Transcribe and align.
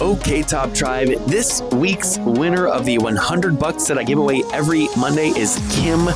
Okay, 0.00 0.42
Top 0.42 0.74
Tribe. 0.74 1.08
This 1.26 1.62
week's 1.72 2.18
winner 2.18 2.66
of 2.66 2.84
the 2.84 2.98
100 2.98 3.58
bucks 3.58 3.86
that 3.86 3.98
I 3.98 4.02
give 4.02 4.18
away 4.18 4.42
every 4.52 4.88
Monday 4.96 5.28
is 5.28 5.60
Kim 5.70 6.06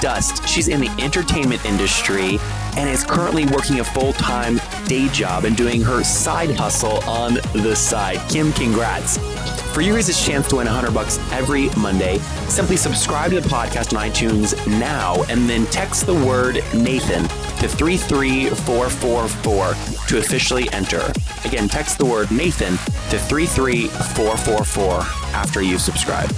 Dust. 0.00 0.46
She's 0.46 0.68
in 0.68 0.80
the 0.80 0.90
entertainment 1.00 1.64
industry 1.64 2.38
and 2.76 2.88
is 2.88 3.04
currently 3.04 3.46
working 3.46 3.80
a 3.80 3.84
full 3.84 4.12
time 4.14 4.60
day 4.86 5.08
job 5.08 5.44
and 5.44 5.56
doing 5.56 5.80
her 5.82 6.04
side 6.04 6.50
hustle 6.50 6.98
on 7.08 7.34
the 7.54 7.74
side. 7.74 8.18
Kim, 8.28 8.52
congrats. 8.52 9.18
For 9.72 9.80
you, 9.80 9.96
a 9.96 10.02
chance 10.02 10.48
to 10.48 10.56
win 10.56 10.66
100 10.66 10.92
bucks 10.92 11.18
every 11.32 11.70
Monday. 11.78 12.18
Simply 12.48 12.76
subscribe 12.76 13.30
to 13.30 13.40
the 13.40 13.48
podcast 13.48 13.96
on 13.96 14.10
iTunes 14.10 14.54
now 14.78 15.22
and 15.30 15.48
then 15.48 15.64
text 15.66 16.04
the 16.04 16.14
word 16.14 16.56
Nathan 16.74 17.22
to 17.22 17.68
33444 17.68 19.91
to 20.12 20.18
officially 20.18 20.70
enter. 20.72 21.10
Again, 21.46 21.68
text 21.68 21.96
the 21.96 22.04
word 22.04 22.30
Nathan 22.30 22.72
to 23.08 23.18
33444 23.18 25.00
after 25.34 25.62
you 25.62 25.78
subscribe. 25.78 26.30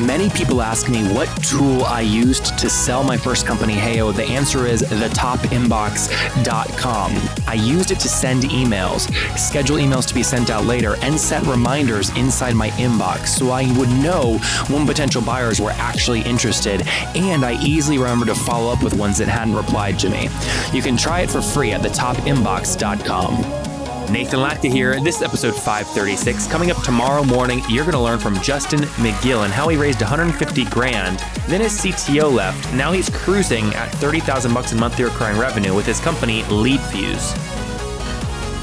Many 0.00 0.30
people 0.30 0.62
ask 0.62 0.88
me 0.88 1.02
what 1.12 1.28
tool 1.42 1.84
I 1.84 2.00
used 2.00 2.56
to 2.58 2.70
sell 2.70 3.04
my 3.04 3.16
first 3.16 3.46
company, 3.46 3.74
Heyo. 3.74 4.02
Oh, 4.02 4.12
the 4.12 4.24
answer 4.24 4.66
is 4.66 4.82
thetopinbox.com. 4.82 7.12
I 7.46 7.54
used 7.54 7.90
it 7.90 8.00
to 8.00 8.08
send 8.08 8.44
emails, 8.44 9.12
schedule 9.38 9.76
emails 9.76 10.08
to 10.08 10.14
be 10.14 10.22
sent 10.22 10.48
out 10.50 10.64
later, 10.64 10.96
and 11.02 11.20
set 11.20 11.42
reminders 11.44 12.08
inside 12.16 12.54
my 12.54 12.70
inbox 12.70 13.26
so 13.28 13.50
I 13.50 13.70
would 13.78 13.90
know 13.90 14.38
when 14.68 14.86
potential 14.86 15.20
buyers 15.22 15.60
were 15.60 15.72
actually 15.72 16.22
interested, 16.22 16.86
and 17.14 17.44
I 17.44 17.62
easily 17.62 17.98
remember 17.98 18.24
to 18.26 18.34
follow 18.34 18.72
up 18.72 18.82
with 18.82 18.94
ones 18.94 19.18
that 19.18 19.28
hadn't 19.28 19.54
replied 19.54 19.98
to 20.00 20.08
me. 20.08 20.30
You 20.72 20.82
can 20.82 20.96
try 20.96 21.20
it 21.20 21.30
for 21.30 21.42
free 21.42 21.72
at 21.72 21.82
thetopinbox.com. 21.82 23.71
Nathan 24.12 24.40
Latka 24.40 24.70
here. 24.70 25.00
This 25.00 25.16
is 25.16 25.22
episode 25.22 25.54
536. 25.54 26.46
Coming 26.48 26.70
up 26.70 26.82
tomorrow 26.82 27.24
morning, 27.24 27.62
you're 27.66 27.84
going 27.84 27.94
to 27.94 27.98
learn 27.98 28.18
from 28.18 28.38
Justin 28.42 28.80
McGill 28.80 29.44
and 29.44 29.52
how 29.52 29.68
he 29.68 29.78
raised 29.78 30.02
150 30.02 30.66
grand. 30.66 31.18
Then 31.48 31.62
his 31.62 31.80
CTO 31.80 32.30
left. 32.30 32.74
Now 32.74 32.92
he's 32.92 33.08
cruising 33.08 33.64
at 33.74 33.90
30,000 33.92 34.52
bucks 34.52 34.72
in 34.72 34.78
monthly 34.78 35.04
recurring 35.04 35.38
revenue 35.38 35.74
with 35.74 35.86
his 35.86 35.98
company 35.98 36.42
LeadFuze. 36.42 37.61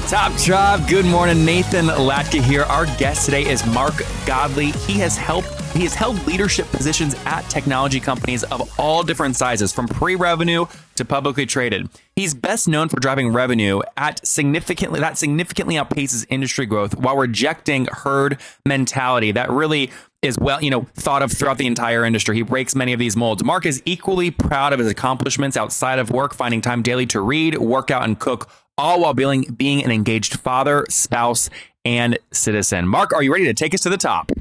Top 0.08 0.36
Tribe, 0.36 0.88
good 0.88 1.06
morning. 1.06 1.44
Nathan 1.44 1.86
Latka 1.86 2.40
here. 2.42 2.62
Our 2.62 2.86
guest 2.96 3.24
today 3.24 3.48
is 3.48 3.64
Mark 3.66 3.94
Godley. 4.26 4.70
He 4.72 4.94
has 4.94 5.16
helped 5.16 5.48
he 5.72 5.82
has 5.84 5.94
held 5.94 6.26
leadership 6.26 6.68
positions 6.72 7.14
at 7.26 7.42
technology 7.42 8.00
companies 8.00 8.42
of 8.44 8.68
all 8.78 9.04
different 9.04 9.36
sizes, 9.36 9.72
from 9.72 9.86
pre-revenue 9.86 10.66
to 10.96 11.04
publicly 11.04 11.46
traded. 11.46 11.88
He's 12.16 12.34
best 12.34 12.66
known 12.66 12.88
for 12.88 12.98
driving 12.98 13.32
revenue 13.32 13.80
at 13.96 14.26
significantly 14.26 14.98
that 14.98 15.16
significantly 15.16 15.76
outpaces 15.76 16.26
industry 16.28 16.66
growth 16.66 16.96
while 16.96 17.16
rejecting 17.16 17.86
herd 17.86 18.40
mentality 18.66 19.30
that 19.32 19.48
really 19.48 19.90
is 20.22 20.36
well, 20.38 20.62
you 20.62 20.70
know, 20.70 20.82
thought 20.94 21.22
of 21.22 21.32
throughout 21.32 21.56
the 21.56 21.66
entire 21.66 22.04
industry. 22.04 22.36
He 22.36 22.42
breaks 22.42 22.74
many 22.74 22.92
of 22.92 22.98
these 22.98 23.16
molds. 23.16 23.42
Mark 23.42 23.64
is 23.64 23.80
equally 23.86 24.30
proud 24.30 24.72
of 24.74 24.78
his 24.78 24.88
accomplishments 24.88 25.56
outside 25.56 25.98
of 25.98 26.10
work, 26.10 26.34
finding 26.34 26.60
time 26.60 26.82
daily 26.82 27.06
to 27.06 27.20
read, 27.20 27.56
work 27.56 27.90
out, 27.90 28.04
and 28.04 28.18
cook, 28.18 28.50
all 28.80 29.00
while 29.00 29.14
being 29.14 29.42
being 29.56 29.84
an 29.84 29.90
engaged 29.90 30.40
father, 30.40 30.86
spouse, 30.88 31.50
and 31.84 32.18
citizen. 32.32 32.88
Mark, 32.88 33.12
are 33.12 33.22
you 33.22 33.32
ready 33.32 33.44
to 33.44 33.54
take 33.54 33.74
us 33.74 33.80
to 33.80 33.90
the 33.90 33.96
top? 33.96 34.32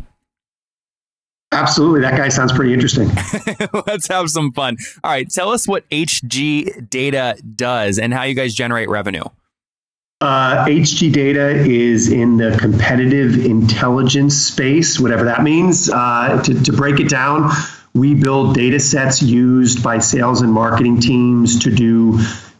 Absolutely. 1.51 2.01
That 2.01 2.15
guy 2.15 2.29
sounds 2.29 2.53
pretty 2.53 2.73
interesting. 2.73 3.09
Let's 3.87 4.07
have 4.07 4.29
some 4.29 4.51
fun. 4.51 4.77
All 5.03 5.11
right. 5.11 5.27
Tell 5.29 5.49
us 5.49 5.67
what 5.67 5.89
HG 5.89 6.89
Data 6.89 7.37
does 7.55 7.97
and 7.97 8.13
how 8.13 8.23
you 8.23 8.35
guys 8.35 8.53
generate 8.53 8.87
revenue. 8.87 9.23
Uh, 10.21 10.65
HG 10.65 11.11
Data 11.11 11.49
is 11.49 12.11
in 12.11 12.37
the 12.37 12.55
competitive 12.59 13.45
intelligence 13.45 14.35
space, 14.35 14.99
whatever 14.99 15.23
that 15.23 15.41
means. 15.41 15.89
Uh, 15.89 16.41
to, 16.43 16.61
to 16.61 16.73
break 16.73 16.99
it 16.99 17.09
down, 17.09 17.49
we 17.93 18.13
build 18.13 18.53
data 18.53 18.79
sets 18.79 19.23
used 19.23 19.81
by 19.81 19.97
sales 19.97 20.41
and 20.41 20.51
marketing 20.51 20.99
teams 20.99 21.57
to 21.63 21.73
do 21.73 22.19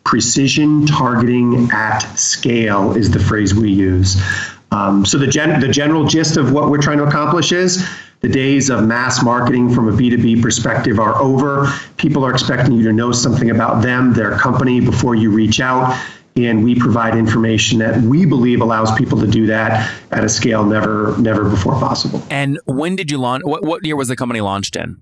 precision 0.09 0.87
targeting 0.87 1.69
at 1.71 1.99
scale, 2.15 2.97
is 2.97 3.11
the 3.11 3.19
phrase 3.19 3.53
we 3.53 3.71
use. 3.71 4.19
Um, 4.71 5.05
so 5.05 5.19
the, 5.19 5.27
gen- 5.27 5.59
the 5.59 5.67
general 5.67 6.03
gist 6.07 6.35
of 6.35 6.51
what 6.51 6.71
we're 6.71 6.81
trying 6.81 6.97
to 6.97 7.03
accomplish 7.03 7.51
is 7.51 7.87
the 8.21 8.27
days 8.27 8.71
of 8.71 8.87
mass 8.87 9.23
marketing 9.23 9.71
from 9.71 9.87
a 9.87 9.91
B2B 9.91 10.41
perspective 10.41 10.99
are 10.99 11.15
over. 11.21 11.71
People 11.97 12.25
are 12.25 12.31
expecting 12.31 12.73
you 12.73 12.83
to 12.85 12.91
know 12.91 13.11
something 13.11 13.51
about 13.51 13.83
them, 13.83 14.11
their 14.11 14.35
company, 14.35 14.81
before 14.81 15.13
you 15.13 15.29
reach 15.29 15.59
out. 15.59 15.95
And 16.35 16.63
we 16.63 16.73
provide 16.73 17.15
information 17.15 17.77
that 17.77 18.01
we 18.01 18.25
believe 18.25 18.61
allows 18.61 18.91
people 18.97 19.19
to 19.19 19.27
do 19.27 19.45
that 19.45 19.93
at 20.09 20.23
a 20.23 20.29
scale 20.29 20.65
never, 20.65 21.15
never 21.19 21.47
before 21.47 21.73
possible. 21.73 22.23
And 22.31 22.59
when 22.65 22.95
did 22.95 23.11
you 23.11 23.19
launch? 23.19 23.43
What, 23.45 23.63
what 23.63 23.85
year 23.85 23.95
was 23.95 24.07
the 24.07 24.15
company 24.15 24.41
launched 24.41 24.75
in? 24.75 24.99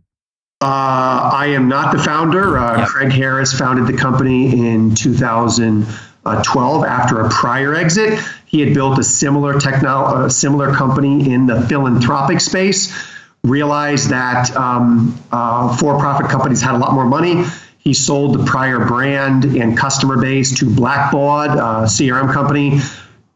Uh, 0.59 1.29
I 1.33 1.47
am 1.51 1.67
not 1.67 1.95
the 1.95 2.01
founder. 2.01 2.57
Uh, 2.57 2.79
yep. 2.79 2.87
Craig 2.87 3.11
Harris 3.11 3.53
founded 3.53 3.85
the 3.85 3.95
company 3.95 4.67
in 4.67 4.95
2012 4.95 6.83
after 6.83 7.21
a 7.21 7.29
prior 7.29 7.75
exit. 7.75 8.19
He 8.47 8.61
had 8.61 8.73
built 8.73 8.97
a 8.97 9.03
similar 9.03 9.53
technol- 9.53 10.25
a 10.25 10.29
similar 10.31 10.73
company 10.73 11.31
in 11.31 11.45
the 11.45 11.61
philanthropic 11.67 12.41
space. 12.41 12.91
Realized 13.43 14.09
that 14.09 14.49
um, 14.57 15.23
uh, 15.31 15.77
for-profit 15.77 16.27
companies 16.27 16.59
had 16.59 16.73
a 16.73 16.79
lot 16.79 16.93
more 16.93 17.05
money. 17.05 17.43
He 17.77 17.93
sold 17.93 18.39
the 18.39 18.43
prior 18.43 18.83
brand 18.83 19.45
and 19.45 19.77
customer 19.77 20.19
base 20.19 20.57
to 20.57 20.65
Blackbaud, 20.65 21.53
a 21.53 21.85
CRM 21.85 22.33
company, 22.33 22.79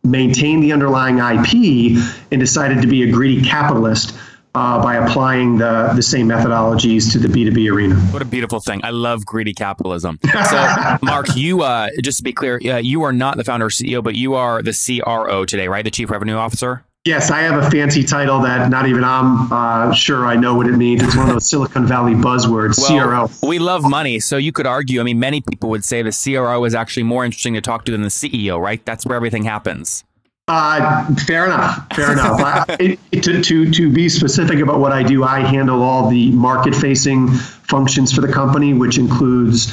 maintained 0.03 0.63
the 0.63 0.73
underlying 0.73 1.19
IP, 1.19 2.01
and 2.31 2.41
decided 2.41 2.81
to 2.81 2.87
be 2.87 3.03
a 3.03 3.11
greedy 3.11 3.47
capitalist 3.47 4.17
uh, 4.53 4.81
by 4.81 4.95
applying 4.95 5.57
the, 5.57 5.91
the 5.95 6.03
same 6.03 6.27
methodologies 6.27 7.11
to 7.11 7.19
the 7.19 7.27
B2B 7.27 7.71
arena. 7.71 7.95
What 7.95 8.21
a 8.21 8.25
beautiful 8.25 8.59
thing. 8.59 8.81
I 8.83 8.89
love 8.89 9.25
greedy 9.25 9.53
capitalism. 9.53 10.19
So, 10.23 10.97
Mark, 11.01 11.35
you, 11.35 11.61
uh, 11.61 11.89
just 12.01 12.17
to 12.17 12.23
be 12.23 12.33
clear, 12.33 12.59
uh, 12.65 12.77
you 12.77 13.03
are 13.03 13.13
not 13.13 13.37
the 13.37 13.43
founder 13.43 13.67
or 13.67 13.69
CEO, 13.69 14.03
but 14.03 14.15
you 14.15 14.33
are 14.35 14.61
the 14.61 14.73
CRO 14.73 15.45
today, 15.45 15.67
right? 15.67 15.83
The 15.83 15.91
Chief 15.91 16.09
Revenue 16.09 16.35
Officer? 16.35 16.83
Yes, 17.03 17.31
I 17.31 17.39
have 17.39 17.63
a 17.63 17.71
fancy 17.71 18.03
title 18.03 18.41
that 18.41 18.69
not 18.69 18.87
even 18.87 19.03
I'm 19.03 19.51
uh, 19.51 19.91
sure 19.91 20.27
I 20.27 20.35
know 20.35 20.53
what 20.53 20.67
it 20.67 20.73
means. 20.73 21.01
It's 21.01 21.15
one 21.15 21.29
of 21.29 21.33
those 21.33 21.49
Silicon 21.49 21.87
Valley 21.87 22.13
buzzwords, 22.13 22.77
well, 22.77 23.29
CRO. 23.39 23.47
We 23.47 23.57
love 23.57 23.83
money, 23.89 24.19
so 24.19 24.37
you 24.37 24.51
could 24.51 24.67
argue. 24.67 24.99
I 24.99 25.03
mean, 25.03 25.19
many 25.19 25.41
people 25.41 25.71
would 25.71 25.83
say 25.83 26.03
the 26.03 26.11
CRO 26.11 26.63
is 26.63 26.75
actually 26.75 27.03
more 27.03 27.25
interesting 27.25 27.55
to 27.55 27.61
talk 27.61 27.85
to 27.85 27.91
than 27.91 28.03
the 28.03 28.09
CEO, 28.09 28.61
right? 28.61 28.85
That's 28.85 29.03
where 29.03 29.15
everything 29.15 29.45
happens. 29.45 30.03
Uh, 30.53 31.15
fair 31.15 31.45
enough. 31.45 31.87
Fair 31.95 32.11
enough. 32.11 32.41
I, 32.41 32.97
to, 33.13 33.41
to, 33.41 33.71
to 33.71 33.93
be 33.93 34.09
specific 34.09 34.59
about 34.59 34.79
what 34.79 34.91
I 34.91 35.01
do, 35.01 35.23
I 35.23 35.39
handle 35.39 35.81
all 35.81 36.09
the 36.09 36.29
market 36.31 36.75
facing 36.75 37.29
functions 37.29 38.11
for 38.11 38.19
the 38.19 38.31
company, 38.31 38.73
which 38.73 38.97
includes 38.97 39.71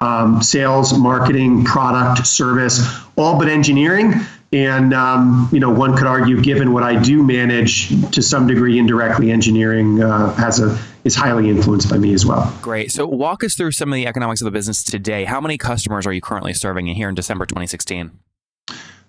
um, 0.00 0.40
sales, 0.40 0.96
marketing, 0.96 1.64
product, 1.64 2.24
service, 2.28 2.80
all 3.16 3.40
but 3.40 3.48
engineering. 3.48 4.14
And 4.52 4.94
um, 4.94 5.48
you 5.50 5.58
know, 5.58 5.70
one 5.70 5.96
could 5.96 6.06
argue, 6.06 6.40
given 6.40 6.72
what 6.72 6.84
I 6.84 7.02
do 7.02 7.24
manage 7.24 7.88
to 8.12 8.22
some 8.22 8.46
degree 8.46 8.78
indirectly, 8.78 9.32
engineering 9.32 10.00
uh, 10.00 10.32
has 10.34 10.60
a 10.60 10.78
is 11.02 11.16
highly 11.16 11.48
influenced 11.48 11.90
by 11.90 11.98
me 11.98 12.14
as 12.14 12.24
well. 12.24 12.56
Great. 12.62 12.92
So, 12.92 13.04
walk 13.04 13.42
us 13.42 13.54
through 13.54 13.72
some 13.72 13.92
of 13.92 13.96
the 13.96 14.06
economics 14.06 14.40
of 14.40 14.44
the 14.44 14.50
business 14.52 14.84
today. 14.84 15.24
How 15.24 15.40
many 15.40 15.58
customers 15.58 16.06
are 16.06 16.12
you 16.12 16.20
currently 16.20 16.52
serving 16.52 16.86
here 16.86 17.08
in 17.08 17.16
December 17.16 17.46
2016? 17.46 18.12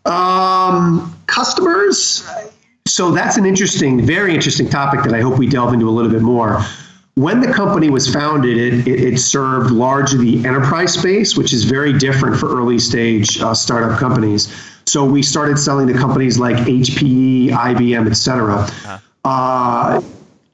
Um, 0.05 1.15
customers. 1.27 2.27
So 2.87 3.11
that's 3.11 3.37
an 3.37 3.45
interesting, 3.45 4.05
very 4.05 4.33
interesting 4.33 4.67
topic 4.67 5.03
that 5.03 5.13
I 5.13 5.21
hope 5.21 5.37
we 5.37 5.47
delve 5.47 5.73
into 5.73 5.87
a 5.87 5.91
little 5.91 6.11
bit 6.11 6.21
more. 6.21 6.61
When 7.15 7.41
the 7.41 7.51
company 7.53 7.89
was 7.89 8.11
founded, 8.11 8.57
it, 8.57 8.87
it, 8.87 9.13
it 9.13 9.19
served 9.19 9.71
largely 9.71 10.37
the 10.37 10.47
enterprise 10.47 10.93
space, 10.93 11.37
which 11.37 11.53
is 11.53 11.65
very 11.65 11.97
different 11.97 12.37
for 12.37 12.57
early 12.57 12.79
stage 12.79 13.39
uh, 13.41 13.53
startup 13.53 13.99
companies. 13.99 14.51
So 14.85 15.05
we 15.05 15.21
started 15.21 15.59
selling 15.59 15.87
to 15.87 15.93
companies 15.93 16.39
like 16.39 16.55
HPE, 16.55 17.49
IBM, 17.49 18.09
et 18.09 18.13
cetera. 18.13 18.55
Uh-huh. 18.55 18.99
Uh, 19.23 20.01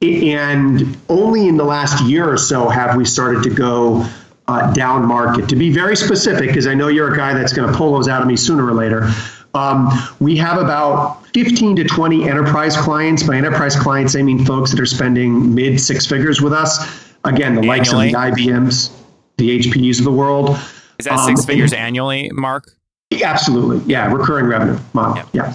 and 0.01 0.97
only 1.09 1.47
in 1.47 1.57
the 1.57 1.63
last 1.63 2.03
year 2.05 2.29
or 2.29 2.37
so 2.37 2.69
have 2.69 2.95
we 2.97 3.05
started 3.05 3.43
to 3.43 3.49
go 3.49 4.05
uh, 4.47 4.71
down 4.73 5.05
market. 5.05 5.49
To 5.49 5.55
be 5.55 5.71
very 5.71 5.95
specific, 5.95 6.47
because 6.47 6.67
I 6.67 6.73
know 6.73 6.87
you're 6.87 7.13
a 7.13 7.17
guy 7.17 7.33
that's 7.33 7.53
going 7.53 7.71
to 7.71 7.77
pull 7.77 7.93
those 7.93 8.07
out 8.07 8.21
of 8.21 8.27
me 8.27 8.35
sooner 8.35 8.65
or 8.65 8.73
later, 8.73 9.09
um, 9.57 9.89
we 10.19 10.37
have 10.37 10.61
about 10.61 11.25
15 11.33 11.77
to 11.77 11.83
20 11.83 12.29
enterprise 12.29 12.77
clients. 12.77 13.23
By 13.23 13.37
enterprise 13.37 13.75
clients, 13.75 14.15
I 14.15 14.21
mean 14.21 14.45
folks 14.45 14.71
that 14.71 14.79
are 14.79 14.85
spending 14.85 15.55
mid 15.55 15.79
six 15.79 16.05
figures 16.05 16.41
with 16.41 16.53
us. 16.53 16.77
Again, 17.23 17.55
the 17.55 17.63
likes 17.63 17.91
of 17.91 17.99
the 17.99 18.11
IBMs, 18.11 18.91
the 19.37 19.59
HPs 19.59 19.99
of 19.99 20.05
the 20.05 20.11
world. 20.11 20.51
Is 20.99 21.05
that 21.05 21.25
six 21.25 21.41
um, 21.41 21.45
figures 21.45 21.73
annually, 21.73 22.29
Mark? 22.33 22.71
Absolutely. 23.23 23.79
Yeah. 23.91 24.11
Recurring 24.11 24.45
revenue 24.45 24.79
model. 24.93 25.17
Yep. 25.17 25.27
Yeah. 25.33 25.53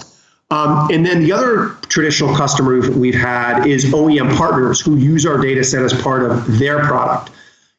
Um, 0.51 0.89
and 0.91 1.05
then 1.05 1.23
the 1.23 1.31
other 1.31 1.69
traditional 1.87 2.35
customer 2.35 2.79
we've 2.91 3.15
had 3.15 3.65
is 3.65 3.85
OEM 3.85 4.35
partners 4.37 4.79
who 4.79 4.97
use 4.97 5.25
our 5.25 5.37
data 5.37 5.63
set 5.63 5.81
as 5.81 5.93
part 6.01 6.29
of 6.29 6.59
their 6.59 6.79
product. 6.79 7.31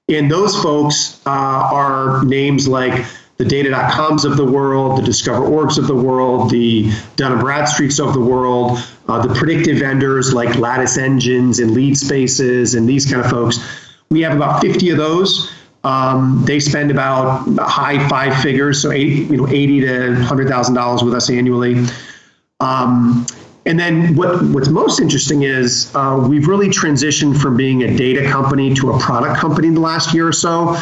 And 0.09 0.31
those 0.31 0.61
folks 0.61 1.21
uh, 1.27 1.31
are 1.31 2.25
names 2.25 2.67
like 2.67 3.07
the 3.37 3.45
data.coms 3.45 4.25
of 4.25 4.37
the 4.37 4.45
world, 4.45 4.99
the 4.99 5.03
DiscoverOrgs 5.03 5.77
of 5.77 5.87
the 5.87 5.95
world, 5.95 6.51
the 6.51 6.91
Dun 7.17 7.39
& 7.39 7.43
Bradstreets 7.43 8.05
of 8.05 8.15
the 8.15 8.21
world, 8.21 8.79
uh, 9.09 9.27
the 9.27 9.35
predictive 9.35 9.79
vendors 9.79 10.33
like 10.33 10.57
Lattice 10.57 10.99
Engines 10.99 11.59
and 11.59 11.73
Leadspaces 11.73 12.77
and 12.77 12.89
these 12.89 13.11
kind 13.11 13.25
of 13.25 13.31
folks. 13.31 13.59
We 14.11 14.21
have 14.23 14.37
about 14.37 14.61
50 14.61 14.91
of 14.91 14.99
those. 14.99 15.51
Um, 15.83 16.43
they 16.47 16.61
spend 16.61 16.91
about 16.91 17.47
high 17.59 18.09
five 18.09 18.41
figures, 18.41 18.81
so 18.81 18.91
eight, 18.91 19.29
you 19.31 19.37
know, 19.37 19.47
eighty 19.49 19.83
to 19.83 20.15
hundred 20.15 20.49
thousand 20.49 20.75
dollars 20.75 21.03
with 21.03 21.13
us 21.13 21.29
annually. 21.29 21.85
Um, 22.61 23.27
and 23.67 23.79
then 23.79 24.17
what, 24.17 24.43
what's 24.45 24.69
most 24.69 24.99
interesting 24.99 25.43
is 25.43 25.95
uh, 25.95 26.27
we've 26.27 26.49
really 26.49 26.69
transitioned 26.69 27.39
from 27.39 27.57
being 27.57 27.83
a 27.83 27.97
data 27.97 28.27
company 28.31 28.73
to 28.75 28.93
a 28.93 28.99
product 28.99 29.37
company 29.37 29.69
in 29.69 29.75
the 29.75 29.81
last 29.81 30.15
year 30.15 30.27
or 30.27 30.33
so 30.33 30.75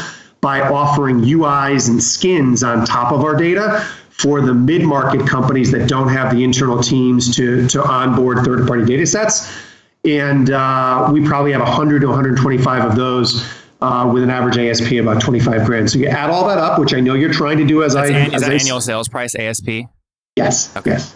by 0.43 0.61
offering 0.61 1.21
UIs 1.21 1.89
and 1.89 2.03
skins 2.03 2.63
on 2.63 2.85
top 2.85 3.13
of 3.13 3.25
our 3.25 3.37
data 3.37 3.87
for 4.11 4.41
the 4.41 4.53
mid-market 4.53 5.27
companies 5.27 5.71
that 5.71 5.89
don't 5.89 6.09
have 6.09 6.35
the 6.35 6.45
internal 6.45 6.83
teams 6.83 7.35
to, 7.37 7.67
to 7.69 7.83
onboard 7.83 8.45
third-party 8.45 8.85
data 8.85 9.07
sets. 9.07 9.51
And 10.05 10.51
uh, 10.51 11.09
we 11.13 11.25
probably 11.25 11.53
have 11.53 11.63
100 11.63 12.01
to 12.01 12.09
125 12.09 12.85
of 12.85 12.97
those 12.97 13.49
uh, 13.81 14.11
with 14.13 14.25
an 14.25 14.31
average 14.31 14.59
ASP 14.59 14.93
of 14.93 15.07
about 15.07 15.23
25 15.23 15.65
grand. 15.65 15.91
So 15.91 16.01
you 16.01 16.09
add 16.09 16.29
all 16.29 16.47
that 16.49 16.59
up, 16.59 16.79
which 16.79 16.93
I 16.93 16.99
know 16.99 17.15
you're 17.15 17.33
trying 17.33 17.59
to 17.59 17.65
do 17.65 17.85
as 17.85 17.95
That's 17.95 18.11
I. 18.11 18.15
An, 18.15 18.35
as 18.35 18.35
is 18.35 18.41
that 18.43 18.51
I, 18.51 18.55
annual 18.55 18.81
sales 18.81 19.09
price 19.09 19.37
ASP? 19.37 19.69
Yes. 20.37 20.77
Okay. 20.77 20.93
Yes. 20.93 21.15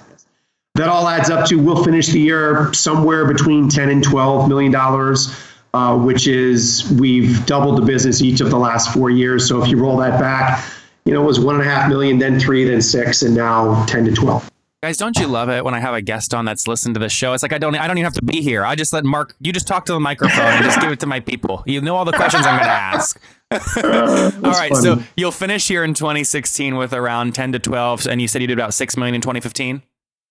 That 0.76 0.88
all 0.88 1.08
adds 1.08 1.30
up 1.30 1.48
to 1.48 1.56
we'll 1.56 1.82
finish 1.82 2.08
the 2.08 2.20
year 2.20 2.72
somewhere 2.74 3.26
between 3.26 3.68
10 3.68 3.88
and 3.88 4.04
12 4.04 4.48
million 4.48 4.70
dollars 4.70 5.34
uh, 5.76 5.94
which 5.94 6.26
is 6.26 6.90
we've 6.98 7.44
doubled 7.44 7.76
the 7.76 7.84
business 7.84 8.22
each 8.22 8.40
of 8.40 8.50
the 8.50 8.56
last 8.56 8.94
four 8.94 9.10
years. 9.10 9.46
So 9.46 9.62
if 9.62 9.68
you 9.68 9.76
roll 9.76 9.98
that 9.98 10.18
back, 10.18 10.64
you 11.04 11.12
know, 11.12 11.22
it 11.22 11.26
was 11.26 11.38
one 11.38 11.56
and 11.56 11.64
a 11.64 11.70
half 11.70 11.86
million, 11.86 12.18
then 12.18 12.40
three, 12.40 12.64
then 12.64 12.80
six, 12.80 13.20
and 13.20 13.34
now 13.34 13.84
10 13.84 14.06
to 14.06 14.12
12. 14.12 14.50
Guys, 14.82 14.96
don't 14.96 15.18
you 15.18 15.26
love 15.26 15.50
it 15.50 15.64
when 15.64 15.74
I 15.74 15.80
have 15.80 15.94
a 15.94 16.00
guest 16.00 16.32
on 16.32 16.46
that's 16.46 16.66
listened 16.66 16.94
to 16.94 16.98
the 16.98 17.10
show? 17.10 17.34
It's 17.34 17.42
like 17.42 17.52
I 17.52 17.58
don't 17.58 17.74
I 17.74 17.86
don't 17.86 17.98
even 17.98 18.04
have 18.04 18.14
to 18.14 18.24
be 18.24 18.40
here. 18.40 18.64
I 18.64 18.74
just 18.74 18.92
let 18.92 19.04
Mark 19.04 19.34
you 19.40 19.52
just 19.52 19.66
talk 19.66 19.84
to 19.86 19.92
the 19.92 20.00
microphone 20.00 20.46
and 20.46 20.64
just 20.64 20.80
give 20.80 20.90
it 20.90 21.00
to 21.00 21.06
my 21.06 21.20
people. 21.20 21.62
You 21.66 21.80
know 21.82 21.94
all 21.94 22.04
the 22.04 22.12
questions 22.12 22.46
I'm 22.46 22.56
going 22.56 22.68
to 22.68 22.72
ask. 22.72 23.20
uh, 23.50 24.30
all 24.44 24.52
right, 24.52 24.72
funny. 24.72 24.82
so 24.82 25.02
you'll 25.16 25.32
finish 25.32 25.68
here 25.68 25.84
in 25.84 25.92
2016 25.92 26.76
with 26.76 26.92
around 26.92 27.34
10 27.34 27.52
to 27.52 27.58
12 27.58 28.06
and 28.06 28.22
you 28.22 28.28
said 28.28 28.40
you 28.40 28.48
did 28.48 28.58
about 28.58 28.74
6 28.74 28.96
million 28.96 29.14
in 29.14 29.20
2015? 29.20 29.82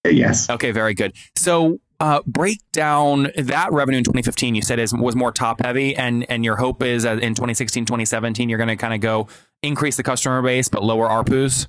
Yes. 0.05 0.49
Okay, 0.49 0.71
very 0.71 0.93
good. 0.93 1.13
So 1.35 1.79
uh, 1.99 2.21
break 2.25 2.59
down 2.71 3.31
that 3.37 3.71
revenue 3.71 3.97
in 3.97 4.03
2015 4.03 4.55
you 4.55 4.61
said 4.61 4.79
is 4.79 4.93
was 4.93 5.15
more 5.15 5.31
top 5.31 5.61
heavy 5.61 5.95
and 5.95 6.29
and 6.29 6.43
your 6.43 6.55
hope 6.55 6.83
is 6.83 7.05
in 7.05 7.33
2016 7.33 7.85
2017 7.85 8.49
you're 8.49 8.57
going 8.57 8.67
to 8.67 8.75
kind 8.75 8.93
of 8.93 8.99
go 8.99 9.27
increase 9.63 9.95
the 9.97 10.03
customer 10.03 10.41
base 10.41 10.67
but 10.67 10.83
lower 10.83 11.07
ARPUs 11.07 11.67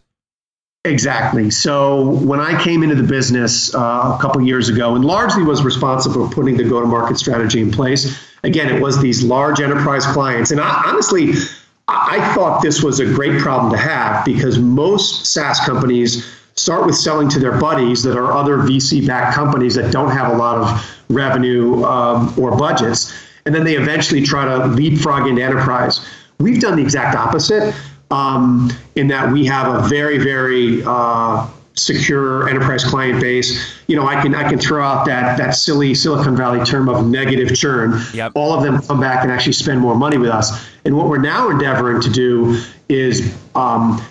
Exactly. 0.87 1.51
So 1.51 2.11
when 2.11 2.41
I 2.41 2.63
came 2.63 2.83
into 2.83 2.95
the 2.95 3.03
business 3.03 3.75
uh, 3.75 4.17
a 4.17 4.19
couple 4.21 4.41
years 4.43 4.69
ago, 4.69 4.95
and 4.95 5.05
largely 5.05 5.43
was 5.43 5.65
responsible 5.65 6.29
for 6.29 6.35
putting 6.35 6.57
the 6.57 6.65
go-to-market 6.65 7.19
strategy 7.19 7.61
in 7.61 7.71
place. 7.71 8.25
Again, 8.45 8.73
it 8.73 8.81
was 8.81 9.01
these 9.03 9.25
large 9.25 9.61
enterprise 9.61 10.07
clients, 10.07 10.53
and 10.53 10.61
I, 10.61 10.85
honestly, 10.87 11.33
I 11.89 12.35
thought 12.35 12.63
this 12.63 12.83
was 12.83 13.01
a 13.01 13.05
great 13.05 13.41
problem 13.41 13.73
to 13.73 13.79
have 13.79 14.25
because 14.25 14.59
most 14.59 15.27
SaaS 15.27 15.61
companies 15.61 16.25
start 16.57 16.87
with 16.87 16.97
selling 16.97 17.29
to 17.29 17.39
their 17.39 17.59
buddies 17.61 18.03
that 18.03 18.17
are 18.17 18.33
other 18.33 18.59
VC 18.59 19.07
backed 19.07 19.35
companies 19.35 19.75
that 19.75 19.93
don't 19.93 20.11
have 20.11 20.33
a 20.33 20.37
lot 20.37 20.59
of 20.59 20.97
revenue 21.09 21.85
um, 21.85 22.35
or 22.39 22.57
budgets. 22.57 23.15
And 23.45 23.55
then 23.55 23.65
they 23.65 23.77
eventually 23.77 24.23
try 24.23 24.45
to 24.45 24.67
leapfrog 24.69 25.29
into 25.29 25.43
enterprise. 25.43 26.07
We've 26.39 26.61
done 26.61 26.77
the 26.77 26.83
exact 26.83 27.17
opposite 27.17 27.75
um, 28.11 28.73
in 28.95 29.09
that 29.09 29.31
we 29.33 29.45
have 29.47 29.73
a 29.73 29.87
very, 29.89 30.19
very 30.19 30.83
uh, 30.85 31.49
secure 31.75 32.49
enterprise 32.49 32.85
client 32.85 33.21
base. 33.21 33.75
You 33.87 33.97
know, 33.97 34.07
I 34.07 34.21
can 34.21 34.35
I 34.35 34.49
can 34.49 34.59
throw 34.59 34.83
out 34.83 35.07
that 35.07 35.39
that 35.39 35.51
silly 35.51 35.95
Silicon 35.95 36.37
Valley 36.37 36.65
term 36.65 36.89
of 36.89 37.07
negative 37.07 37.55
churn. 37.55 38.01
Yep. 38.15 38.33
All 38.35 38.53
of 38.53 38.65
them 38.65 38.81
come 38.83 38.99
back 38.99 39.23
and 39.23 39.31
actually 39.31 39.53
spend 39.53 39.81
more 39.81 39.95
money 39.95 40.19
with 40.19 40.31
us. 40.31 40.67
And 40.85 40.97
what 40.97 41.09
we're 41.09 41.19
now 41.19 41.51
endeavoring 41.51 42.01
to 42.03 42.11
do 42.11 42.61
is 42.89 43.37
um, 43.55 44.03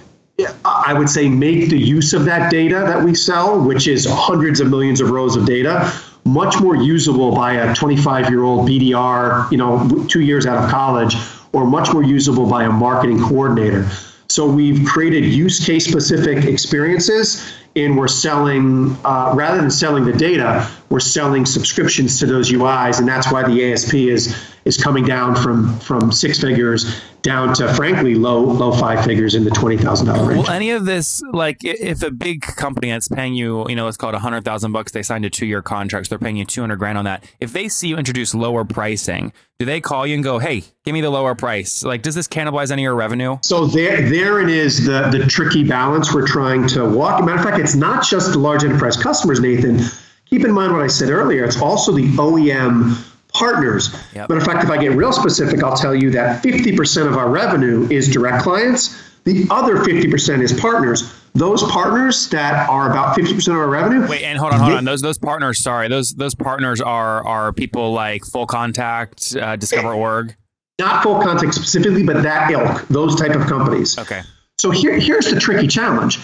I 0.65 0.93
would 0.93 1.09
say 1.09 1.29
make 1.29 1.69
the 1.69 1.77
use 1.77 2.13
of 2.13 2.25
that 2.25 2.51
data 2.51 2.83
that 2.85 3.03
we 3.03 3.15
sell, 3.15 3.59
which 3.63 3.87
is 3.87 4.05
hundreds 4.09 4.59
of 4.59 4.69
millions 4.69 4.99
of 4.99 5.09
rows 5.09 5.35
of 5.37 5.45
data, 5.45 5.91
much 6.25 6.59
more 6.59 6.75
usable 6.75 7.33
by 7.33 7.53
a 7.53 7.73
25 7.73 8.29
year 8.29 8.43
old 8.43 8.67
BDR, 8.67 9.49
you 9.51 9.57
know, 9.57 9.87
two 10.09 10.21
years 10.21 10.45
out 10.45 10.61
of 10.61 10.69
college, 10.69 11.15
or 11.53 11.65
much 11.65 11.93
more 11.93 12.03
usable 12.03 12.49
by 12.49 12.65
a 12.65 12.69
marketing 12.69 13.19
coordinator. 13.19 13.87
So 14.27 14.45
we've 14.45 14.85
created 14.85 15.23
use 15.23 15.63
case 15.63 15.85
specific 15.85 16.43
experiences 16.43 17.53
and 17.77 17.97
we're 17.97 18.07
selling, 18.07 18.97
uh, 19.05 19.31
rather 19.35 19.61
than 19.61 19.69
selling 19.69 20.03
the 20.03 20.13
data, 20.13 20.67
we're 20.89 20.99
selling 20.99 21.45
subscriptions 21.45 22.19
to 22.19 22.25
those 22.25 22.51
UIs. 22.51 22.99
And 22.99 23.07
that's 23.07 23.31
why 23.31 23.43
the 23.43 23.71
ASP 23.71 23.93
is 23.93 24.35
is 24.65 24.77
coming 24.77 25.05
down 25.05 25.35
from 25.35 25.79
from 25.79 26.11
six 26.11 26.39
figures 26.41 27.01
down 27.25 27.53
to 27.55 27.73
frankly 27.73 28.15
low 28.15 28.39
low 28.39 28.71
five 28.71 29.03
figures 29.03 29.35
in 29.35 29.43
the 29.43 29.49
twenty 29.49 29.77
thousand 29.77 30.07
dollar 30.07 30.25
range. 30.29 30.43
Well, 30.43 30.55
any 30.55 30.69
of 30.69 30.85
this, 30.85 31.21
like 31.33 31.63
if 31.63 32.03
a 32.03 32.11
big 32.11 32.43
company 32.43 32.91
that's 32.91 33.07
paying 33.07 33.33
you, 33.33 33.67
you 33.67 33.75
know, 33.75 33.87
it's 33.87 33.97
called 33.97 34.13
a 34.13 34.19
hundred 34.19 34.45
thousand 34.45 34.71
bucks, 34.71 34.91
they 34.91 35.03
signed 35.03 35.25
a 35.25 35.29
two 35.29 35.45
year 35.45 35.61
contract, 35.61 36.05
so 36.05 36.09
they're 36.11 36.19
paying 36.19 36.37
you 36.37 36.45
two 36.45 36.61
hundred 36.61 36.77
grand 36.77 36.97
on 36.97 37.05
that. 37.05 37.25
If 37.39 37.51
they 37.51 37.67
see 37.67 37.89
you 37.89 37.97
introduce 37.97 38.33
lower 38.35 38.63
pricing, 38.63 39.33
do 39.59 39.65
they 39.65 39.81
call 39.81 40.05
you 40.05 40.15
and 40.15 40.23
go, 40.23 40.37
"Hey, 40.37 40.63
give 40.85 40.93
me 40.93 41.01
the 41.01 41.09
lower 41.09 41.33
price"? 41.33 41.83
Like, 41.83 42.03
does 42.03 42.15
this 42.15 42.27
cannibalize 42.27 42.71
any 42.71 42.83
of 42.83 42.85
your 42.85 42.95
revenue? 42.95 43.39
So 43.41 43.65
there, 43.65 44.07
therein 44.07 44.49
is 44.49 44.85
the 44.85 45.09
the 45.09 45.25
tricky 45.25 45.63
balance 45.63 46.13
we're 46.13 46.27
trying 46.27 46.67
to 46.69 46.87
walk. 46.87 47.23
Matter 47.25 47.39
of 47.39 47.43
fact, 47.43 47.59
it's 47.59 47.75
not 47.75 48.05
just 48.05 48.31
the 48.33 48.39
large 48.39 48.63
enterprise 48.63 48.95
customers, 48.95 49.39
Nathan. 49.39 49.79
Keep 50.25 50.45
in 50.45 50.51
mind 50.51 50.73
what 50.73 50.81
I 50.81 50.87
said 50.87 51.09
earlier. 51.09 51.43
It's 51.43 51.61
also 51.61 51.91
the 51.91 52.07
OEM 52.17 53.14
partners. 53.35 53.95
Yep. 54.13 54.29
But 54.29 54.37
in 54.37 54.43
fact, 54.43 54.63
if 54.63 54.69
I 54.69 54.77
get 54.77 54.93
real 54.93 55.11
specific, 55.11 55.61
I'll 55.63 55.75
tell 55.75 55.93
you 55.93 56.09
that 56.11 56.41
50% 56.43 57.07
of 57.07 57.17
our 57.17 57.29
revenue 57.29 57.87
is 57.91 58.09
direct 58.09 58.43
clients. 58.43 59.01
The 59.25 59.45
other 59.49 59.77
50% 59.77 60.41
is 60.41 60.53
partners. 60.53 61.13
Those 61.33 61.63
partners 61.63 62.29
that 62.29 62.69
are 62.69 62.89
about 62.89 63.17
50% 63.17 63.47
of 63.49 63.55
our 63.55 63.67
revenue. 63.67 64.07
Wait, 64.07 64.23
and 64.23 64.39
hold 64.39 64.53
on, 64.53 64.59
hold 64.59 64.73
on. 64.73 64.85
Those 64.85 65.01
those 65.01 65.17
partners, 65.17 65.59
sorry, 65.59 65.89
those 65.89 66.11
those 66.11 66.33
partners 66.33 66.79
are 66.79 67.25
are 67.25 67.51
people 67.51 67.91
like 67.91 68.21
FullContact, 68.21 69.35
uh, 69.41 69.57
DiscoverOrg. 69.57 70.35
Not 70.79 71.03
FullContact 71.03 71.53
specifically, 71.53 72.03
but 72.03 72.23
that 72.23 72.51
ilk, 72.51 72.87
those 72.87 73.15
type 73.15 73.35
of 73.35 73.47
companies. 73.47 73.97
Okay. 73.97 74.21
So 74.57 74.71
here, 74.71 74.97
here's 74.97 75.29
the 75.29 75.39
tricky 75.39 75.67
challenge. 75.67 76.19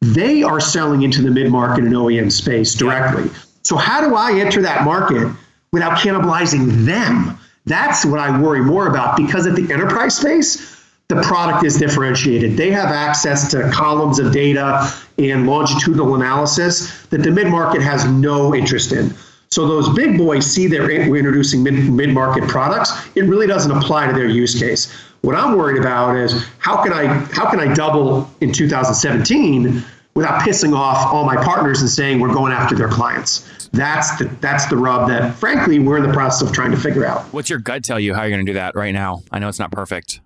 They 0.00 0.42
are 0.42 0.60
selling 0.60 1.02
into 1.02 1.22
the 1.22 1.30
mid 1.30 1.50
market 1.50 1.84
and 1.84 1.92
OEM 1.94 2.30
space 2.30 2.74
directly. 2.74 3.24
Yep. 3.24 3.32
So 3.64 3.76
how 3.76 4.06
do 4.06 4.14
I 4.14 4.38
enter 4.38 4.62
that 4.62 4.84
market 4.84 5.32
without 5.72 5.98
cannibalizing 5.98 6.84
them. 6.84 7.38
That's 7.64 8.04
what 8.04 8.20
I 8.20 8.40
worry 8.40 8.60
more 8.60 8.88
about 8.88 9.16
because 9.16 9.46
at 9.46 9.56
the 9.56 9.72
enterprise 9.72 10.16
space, 10.16 10.72
the 11.08 11.20
product 11.22 11.64
is 11.64 11.78
differentiated. 11.78 12.56
They 12.56 12.70
have 12.70 12.88
access 12.88 13.50
to 13.50 13.70
columns 13.70 14.18
of 14.18 14.32
data 14.32 14.90
and 15.18 15.46
longitudinal 15.46 16.14
analysis 16.14 17.06
that 17.06 17.22
the 17.22 17.30
mid 17.30 17.48
market 17.48 17.82
has 17.82 18.04
no 18.06 18.54
interest 18.54 18.92
in. 18.92 19.14
So 19.50 19.68
those 19.68 19.94
big 19.94 20.16
boys 20.16 20.46
see 20.46 20.66
that 20.68 20.80
we're 20.80 21.16
introducing 21.16 21.62
mid 21.62 22.10
market 22.14 22.48
products. 22.48 22.90
It 23.14 23.24
really 23.24 23.46
doesn't 23.46 23.70
apply 23.70 24.06
to 24.06 24.12
their 24.14 24.28
use 24.28 24.58
case. 24.58 24.90
What 25.20 25.36
I'm 25.36 25.58
worried 25.58 25.78
about 25.78 26.16
is 26.16 26.46
how 26.58 26.82
can 26.82 26.92
I 26.92 27.06
how 27.06 27.50
can 27.50 27.60
I 27.60 27.72
double 27.74 28.30
in 28.40 28.50
2017 28.52 29.84
without 30.14 30.42
pissing 30.42 30.76
off 30.76 31.12
all 31.12 31.24
my 31.24 31.36
partners 31.36 31.80
and 31.80 31.88
saying 31.88 32.20
we're 32.20 32.32
going 32.32 32.52
after 32.52 32.74
their 32.74 32.88
clients. 32.88 33.68
That's 33.72 34.16
the 34.18 34.24
that's 34.40 34.66
the 34.66 34.76
rub 34.76 35.08
that 35.08 35.34
frankly 35.34 35.78
we're 35.78 35.96
in 35.96 36.06
the 36.06 36.12
process 36.12 36.46
of 36.46 36.54
trying 36.54 36.70
to 36.72 36.76
figure 36.76 37.06
out. 37.06 37.22
What's 37.32 37.48
your 37.48 37.58
gut 37.58 37.84
tell 37.84 37.98
you 37.98 38.14
how 38.14 38.22
you're 38.22 38.30
going 38.30 38.44
to 38.44 38.52
do 38.52 38.54
that 38.54 38.74
right 38.74 38.92
now? 38.92 39.22
I 39.30 39.38
know 39.38 39.48
it's 39.48 39.58
not 39.58 39.72
perfect. 39.72 40.20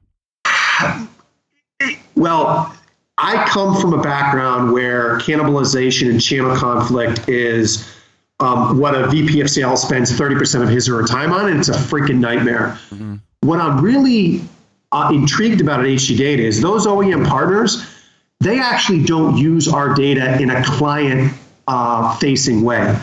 Well, 2.16 2.74
I 3.18 3.46
come 3.48 3.78
from 3.80 3.92
a 3.92 4.02
background 4.02 4.72
where 4.72 5.18
cannibalization 5.18 6.10
and 6.10 6.22
channel 6.22 6.56
conflict 6.56 7.28
is 7.28 7.88
um, 8.40 8.78
what 8.78 8.94
a 8.94 9.08
VP 9.08 9.40
of 9.40 9.48
sales 9.48 9.82
spends 9.82 10.10
30% 10.12 10.62
of 10.62 10.68
his 10.68 10.88
or 10.88 11.00
her 11.00 11.06
time 11.06 11.32
on, 11.32 11.48
and 11.48 11.58
it's 11.58 11.68
a 11.68 11.72
freaking 11.72 12.18
nightmare. 12.18 12.78
Mm-hmm. 12.90 13.16
What 13.40 13.60
I'm 13.60 13.82
really 13.82 14.42
uh, 14.92 15.10
intrigued 15.12 15.60
about 15.60 15.80
at 15.80 15.86
HG 15.86 16.16
Data 16.16 16.42
is 16.42 16.60
those 16.60 16.86
OEM 16.86 17.26
partners, 17.26 17.86
they 18.40 18.60
actually 18.60 19.04
don't 19.04 19.36
use 19.36 19.68
our 19.68 19.94
data 19.94 20.40
in 20.40 20.50
a 20.50 20.62
client 20.64 21.32
uh, 21.66 22.16
facing 22.18 22.62
way. 22.62 22.96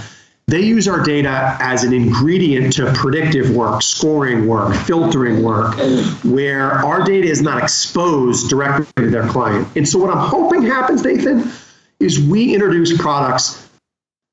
They 0.48 0.62
use 0.62 0.88
our 0.90 1.02
data 1.02 1.56
as 1.60 1.84
an 1.84 1.94
ingredient 1.94 2.74
to 2.74 2.92
predictive 2.94 3.56
work, 3.56 3.82
scoring 3.82 4.46
work, 4.46 4.76
filtering 4.76 5.42
work, 5.42 5.76
where 6.24 6.72
our 6.72 7.04
data 7.04 7.28
is 7.28 7.42
not 7.42 7.64
exposed 7.64 8.50
directly 8.50 8.86
to 8.98 9.10
their 9.10 9.28
client. 9.28 9.68
And 9.78 9.88
so, 9.88 10.00
what 10.00 10.10
I'm 10.10 10.28
hoping 10.28 10.64
happens, 10.64 11.04
Nathan, 11.04 11.50
is 12.00 12.20
we 12.20 12.54
introduce 12.54 12.96
products 12.98 13.70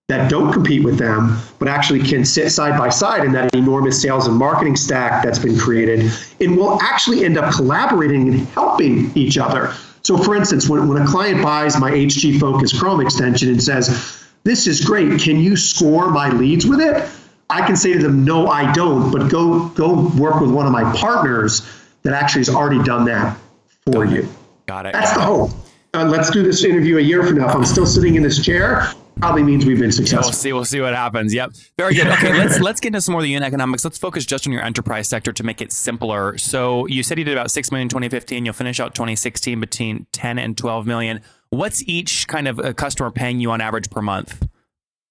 that 0.09 0.29
don't 0.29 0.53
compete 0.53 0.83
with 0.83 0.99
them, 0.99 1.39
but 1.61 1.69
actually 1.69 2.03
can 2.03 2.25
sit 2.25 2.51
side 2.51 2.77
by 2.77 2.89
side 2.89 3.25
in 3.25 3.31
that 3.31 3.55
enormous 3.55 4.03
sales 4.03 4.27
and 4.27 4.37
marketing 4.37 4.75
stack 4.75 5.23
that's 5.23 5.39
been 5.39 5.57
created, 5.57 6.13
and 6.41 6.57
will 6.57 6.83
actually 6.83 7.25
end 7.25 7.39
up 7.39 7.55
collaborating 7.55 8.29
and 8.29 8.49
helping 8.49 9.17
each 9.17 9.39
other. 9.39 9.73
So, 10.11 10.19
for 10.19 10.35
instance, 10.35 10.69
when, 10.69 10.89
when 10.89 11.01
a 11.01 11.07
client 11.07 11.41
buys 11.41 11.79
my 11.79 11.93
HG 11.93 12.41
Focus 12.41 12.77
Chrome 12.77 13.01
extension 13.01 13.49
and 13.49 13.63
says, 13.63 14.27
This 14.43 14.67
is 14.67 14.85
great, 14.85 15.21
can 15.21 15.39
you 15.39 15.57
score 15.57 16.11
my 16.11 16.31
leads 16.31 16.67
with 16.67 16.81
it? 16.81 17.09
I 17.49 17.65
can 17.65 17.77
say 17.77 17.93
to 17.93 18.01
them, 18.01 18.25
No, 18.25 18.49
I 18.49 18.73
don't, 18.73 19.13
but 19.13 19.31
go, 19.31 19.69
go 19.69 20.09
work 20.17 20.41
with 20.41 20.51
one 20.51 20.67
of 20.67 20.73
my 20.73 20.83
partners 20.97 21.65
that 22.03 22.13
actually 22.13 22.41
has 22.41 22.49
already 22.49 22.83
done 22.83 23.05
that 23.05 23.39
for 23.87 24.05
you. 24.05 24.29
Got 24.67 24.87
it. 24.87 24.95
That's 24.95 25.13
the 25.13 25.21
hope. 25.21 25.53
Uh, 25.95 26.07
let's 26.07 26.29
do 26.29 26.43
this 26.43 26.65
interview 26.65 26.99
a 26.99 27.01
year 27.01 27.23
from 27.23 27.37
now. 27.39 27.49
If 27.49 27.55
I'm 27.55 27.65
still 27.65 27.87
sitting 27.87 28.17
in 28.17 28.25
this 28.25 28.45
chair, 28.45 28.93
probably 29.21 29.43
means 29.43 29.65
we've 29.67 29.77
been 29.79 29.87
Yeah, 29.91 29.97
successful. 29.97 30.29
we'll 30.29 30.33
see. 30.33 30.53
We'll 30.53 30.65
see 30.65 30.81
what 30.81 30.95
happens. 30.95 31.33
Yep. 31.35 31.53
Very 31.79 31.95
good. 31.95 32.07
Okay, 32.09 32.33
let's 32.33 32.61
let's 32.61 32.81
get 32.81 32.89
into 32.89 33.01
some 33.01 33.13
more 33.13 33.21
of 33.21 33.25
the 33.25 33.31
unit 33.31 33.47
economics. 33.47 33.85
Let's 33.85 33.99
focus 33.99 34.25
just 34.27 34.47
on 34.47 34.53
your 34.53 34.63
enterprise 34.63 35.09
sector 35.09 35.33
to 35.33 35.43
make 35.43 35.61
it 35.61 35.73
simpler. 35.73 36.39
So 36.39 36.87
you 36.87 37.03
said 37.03 37.19
you 37.19 37.25
did 37.25 37.37
about 37.37 37.51
six 37.51 37.71
million 37.71 37.87
in 37.87 37.91
2015. 37.91 38.45
You'll 38.45 38.55
finish 38.55 38.81
out 38.81 38.95
2016 38.95 39.61
between 39.61 40.07
10 40.13 40.39
and 40.39 40.57
12 40.57 40.87
million. 40.87 41.21
What's 41.51 41.83
each 41.89 42.29
kind 42.29 42.47
of 42.49 42.59
a 42.59 42.73
customer 42.73 43.11
paying 43.11 43.41
you 43.41 43.51
on 43.51 43.61
average 43.61 43.91
per 43.91 44.01
month 44.03 44.49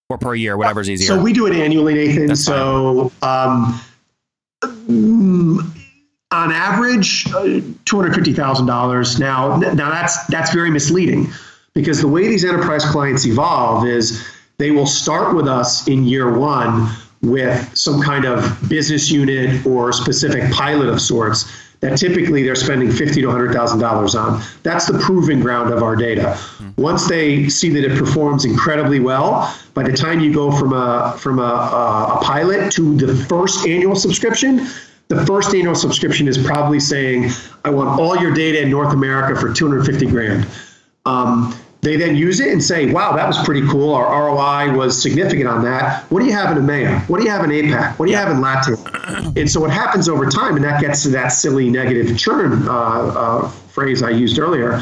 or 0.09 0.17
per 0.17 0.33
year, 0.35 0.55
whatever's 0.57 0.89
easier? 0.89 1.07
So 1.07 1.21
we 1.21 1.33
do 1.33 1.45
it 1.47 1.53
annually, 1.53 1.93
Nathan. 1.95 2.27
That's 2.27 2.43
so 2.45 3.11
um, 3.21 3.79
on 6.31 6.51
average, 6.51 7.25
uh, 7.33 7.61
two 7.85 7.95
hundred 7.97 8.15
fifty 8.15 8.33
thousand 8.33 8.65
dollars. 8.67 9.19
Now, 9.19 9.57
now 9.57 9.89
that's 9.89 10.25
that's 10.27 10.53
very 10.53 10.69
misleading 10.71 11.27
because 11.79 12.01
the 12.01 12.07
way 12.07 12.27
these 12.27 12.43
enterprise 12.43 12.83
clients 12.83 13.25
evolve 13.25 13.87
is 13.87 14.27
they 14.57 14.69
will 14.69 14.85
start 14.85 15.33
with 15.33 15.47
us 15.47 15.87
in 15.87 16.03
year 16.03 16.37
one 16.37 16.89
with 17.21 17.77
some 17.77 18.01
kind 18.01 18.25
of 18.25 18.57
business 18.67 19.09
unit 19.09 19.65
or 19.65 19.93
specific 19.93 20.51
pilot 20.51 20.89
of 20.89 20.99
sorts 20.99 21.49
that 21.79 21.97
typically 21.97 22.43
they're 22.43 22.55
spending 22.55 22.91
fifty 22.91 23.21
to 23.21 23.31
hundred 23.31 23.53
thousand 23.53 23.79
dollars 23.79 24.13
on. 24.13 24.41
That's 24.63 24.87
the 24.87 24.99
proving 24.99 25.39
ground 25.39 25.71
of 25.71 25.81
our 25.81 25.95
data. 25.95 26.37
Once 26.77 27.07
they 27.07 27.47
see 27.47 27.69
that 27.69 27.85
it 27.85 27.97
performs 27.97 28.43
incredibly 28.43 28.99
well, 28.99 29.55
by 29.73 29.83
the 29.83 29.95
time 29.95 30.19
you 30.19 30.33
go 30.33 30.51
from 30.51 30.73
a 30.73 31.15
from 31.17 31.39
a, 31.39 31.41
a, 31.41 32.17
a 32.17 32.21
pilot 32.21 32.73
to 32.73 32.97
the 32.97 33.15
first 33.15 33.65
annual 33.65 33.95
subscription, 33.95 34.67
the 35.07 35.25
first 35.25 35.55
annual 35.55 35.75
subscription 35.75 36.27
is 36.27 36.37
probably 36.37 36.81
saying, 36.81 37.31
"I 37.63 37.69
want 37.69 37.97
all 37.97 38.17
your 38.17 38.33
data 38.33 38.61
in 38.61 38.69
North 38.69 38.91
America 38.91 39.39
for 39.39 39.53
two 39.53 39.65
hundred 39.65 39.85
fifty 39.85 40.05
grand." 40.05 40.45
Um, 41.05 41.55
they 41.81 41.95
then 41.95 42.15
use 42.15 42.39
it 42.41 42.51
and 42.51 42.61
say, 42.61 42.91
wow, 42.91 43.15
that 43.15 43.25
was 43.25 43.41
pretty 43.45 43.65
cool. 43.67 43.93
Our 43.93 44.27
ROI 44.27 44.75
was 44.75 45.01
significant 45.01 45.47
on 45.47 45.63
that. 45.63 46.03
What 46.11 46.19
do 46.19 46.25
you 46.25 46.33
have 46.33 46.55
in 46.55 46.63
EMEA? 46.63 47.07
What 47.07 47.19
do 47.19 47.23
you 47.23 47.31
have 47.31 47.43
in 47.45 47.51
APAC? 47.51 47.97
What 47.97 48.05
do 48.05 48.11
you 48.11 48.17
have 48.17 48.29
in 48.29 48.37
LATAM? 48.37 49.37
And 49.37 49.49
so 49.49 49.61
what 49.61 49.71
happens 49.71 50.09
over 50.09 50.29
time, 50.29 50.55
and 50.55 50.65
that 50.65 50.81
gets 50.81 51.03
to 51.03 51.09
that 51.09 51.29
silly 51.29 51.69
negative 51.69 52.17
churn 52.17 52.67
uh, 52.67 52.71
uh, 52.71 53.47
phrase 53.47 54.03
I 54.03 54.09
used 54.09 54.39
earlier, 54.39 54.81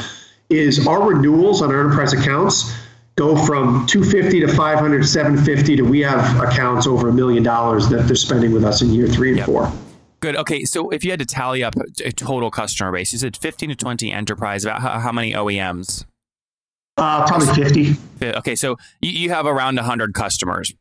is 0.50 0.88
our 0.88 1.04
renewals 1.04 1.62
on 1.62 1.72
our 1.72 1.86
enterprise 1.86 2.14
accounts 2.14 2.74
go 3.16 3.36
from 3.46 3.86
250 3.88 4.42
to 4.42 4.48
500, 4.48 5.06
750 5.06 5.76
to 5.76 5.82
we 5.84 6.00
have 6.02 6.40
accounts 6.40 6.88
over 6.88 7.10
a 7.10 7.14
million 7.14 7.44
dollars 7.44 7.90
that 7.90 8.04
they're 8.04 8.16
spending 8.16 8.52
with 8.52 8.64
us 8.64 8.82
in 8.82 8.94
year 8.94 9.08
three 9.08 9.38
and 9.38 9.44
four. 9.44 9.72
Good. 10.20 10.36
Okay. 10.36 10.64
So 10.66 10.90
if 10.90 11.04
you 11.04 11.12
had 11.12 11.20
to 11.20 11.26
tally 11.26 11.64
up 11.64 11.76
a 12.04 12.12
total 12.12 12.50
customer 12.50 12.92
base, 12.92 13.12
you 13.12 13.20
said 13.20 13.38
15 13.38 13.70
to 13.70 13.76
20 13.76 14.12
enterprise. 14.12 14.66
About 14.66 14.82
how, 14.82 15.00
how 15.00 15.12
many 15.12 15.34
OEMs? 15.34 16.06
Uh, 16.98 17.26
probably 17.28 17.48
50. 17.54 17.96
Okay. 18.24 18.56
So 18.56 18.78
you, 19.02 19.12
you 19.12 19.30
have 19.30 19.46
around 19.46 19.76
100 19.76 20.14
customers. 20.14 20.74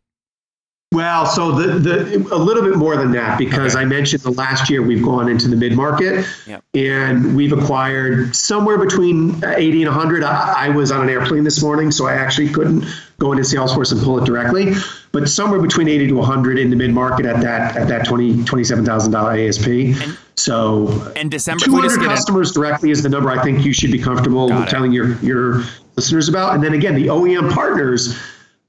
Well, 0.92 1.26
so 1.26 1.50
the, 1.52 1.78
the 1.80 2.16
a 2.32 2.38
little 2.38 2.62
bit 2.62 2.76
more 2.76 2.96
than 2.96 3.10
that 3.12 3.38
because 3.38 3.74
Okay. 3.74 3.82
I 3.82 3.84
mentioned 3.84 4.22
the 4.22 4.30
last 4.30 4.70
year 4.70 4.80
we've 4.82 5.02
gone 5.04 5.28
into 5.28 5.48
the 5.48 5.56
mid 5.56 5.72
market 5.76 6.24
Yep. 6.46 6.62
and 6.74 7.36
we've 7.36 7.52
acquired 7.52 8.34
somewhere 8.36 8.78
between 8.78 9.44
80 9.44 9.82
and 9.82 9.90
100. 9.94 10.22
I, 10.22 10.66
I 10.66 10.68
was 10.70 10.92
on 10.92 11.02
an 11.02 11.08
airplane 11.10 11.42
this 11.42 11.60
morning, 11.60 11.90
so 11.90 12.06
I 12.06 12.14
actually 12.14 12.48
couldn't 12.50 12.84
go 13.18 13.32
into 13.32 13.42
Salesforce 13.42 13.90
and 13.92 14.00
pull 14.00 14.16
it 14.22 14.24
directly, 14.24 14.74
but 15.10 15.28
somewhere 15.28 15.60
between 15.60 15.88
80 15.88 16.06
to 16.06 16.14
100 16.14 16.56
in 16.58 16.70
the 16.70 16.76
mid 16.76 16.92
market 16.92 17.26
at 17.26 17.40
that 17.42 17.76
at 17.76 17.88
that 17.88 18.06
20 18.06 18.34
$27,000 18.44 19.48
ASP. 19.48 20.16
so 20.36 21.12
And 21.16 21.30
December, 21.32 21.64
if 21.64 21.72
we 21.72 21.82
just 21.82 21.96
200 21.96 22.00
get 22.00 22.06
a- 22.06 22.14
customers 22.14 22.52
directly 22.52 22.90
is 22.92 23.02
the 23.02 23.08
number 23.08 23.28
I 23.30 23.42
think 23.42 23.64
you 23.66 23.72
should 23.72 23.90
be 23.90 23.98
comfortable 23.98 24.48
Got 24.48 24.60
with 24.60 24.68
it. 24.68 24.70
telling 24.70 24.92
your 24.92 25.16
your 25.18 25.64
listeners 25.96 26.28
about. 26.28 26.54
And 26.54 26.62
then 26.62 26.74
again, 26.74 26.94
the 26.94 27.06
OEM 27.06 27.52
partners, 27.52 28.18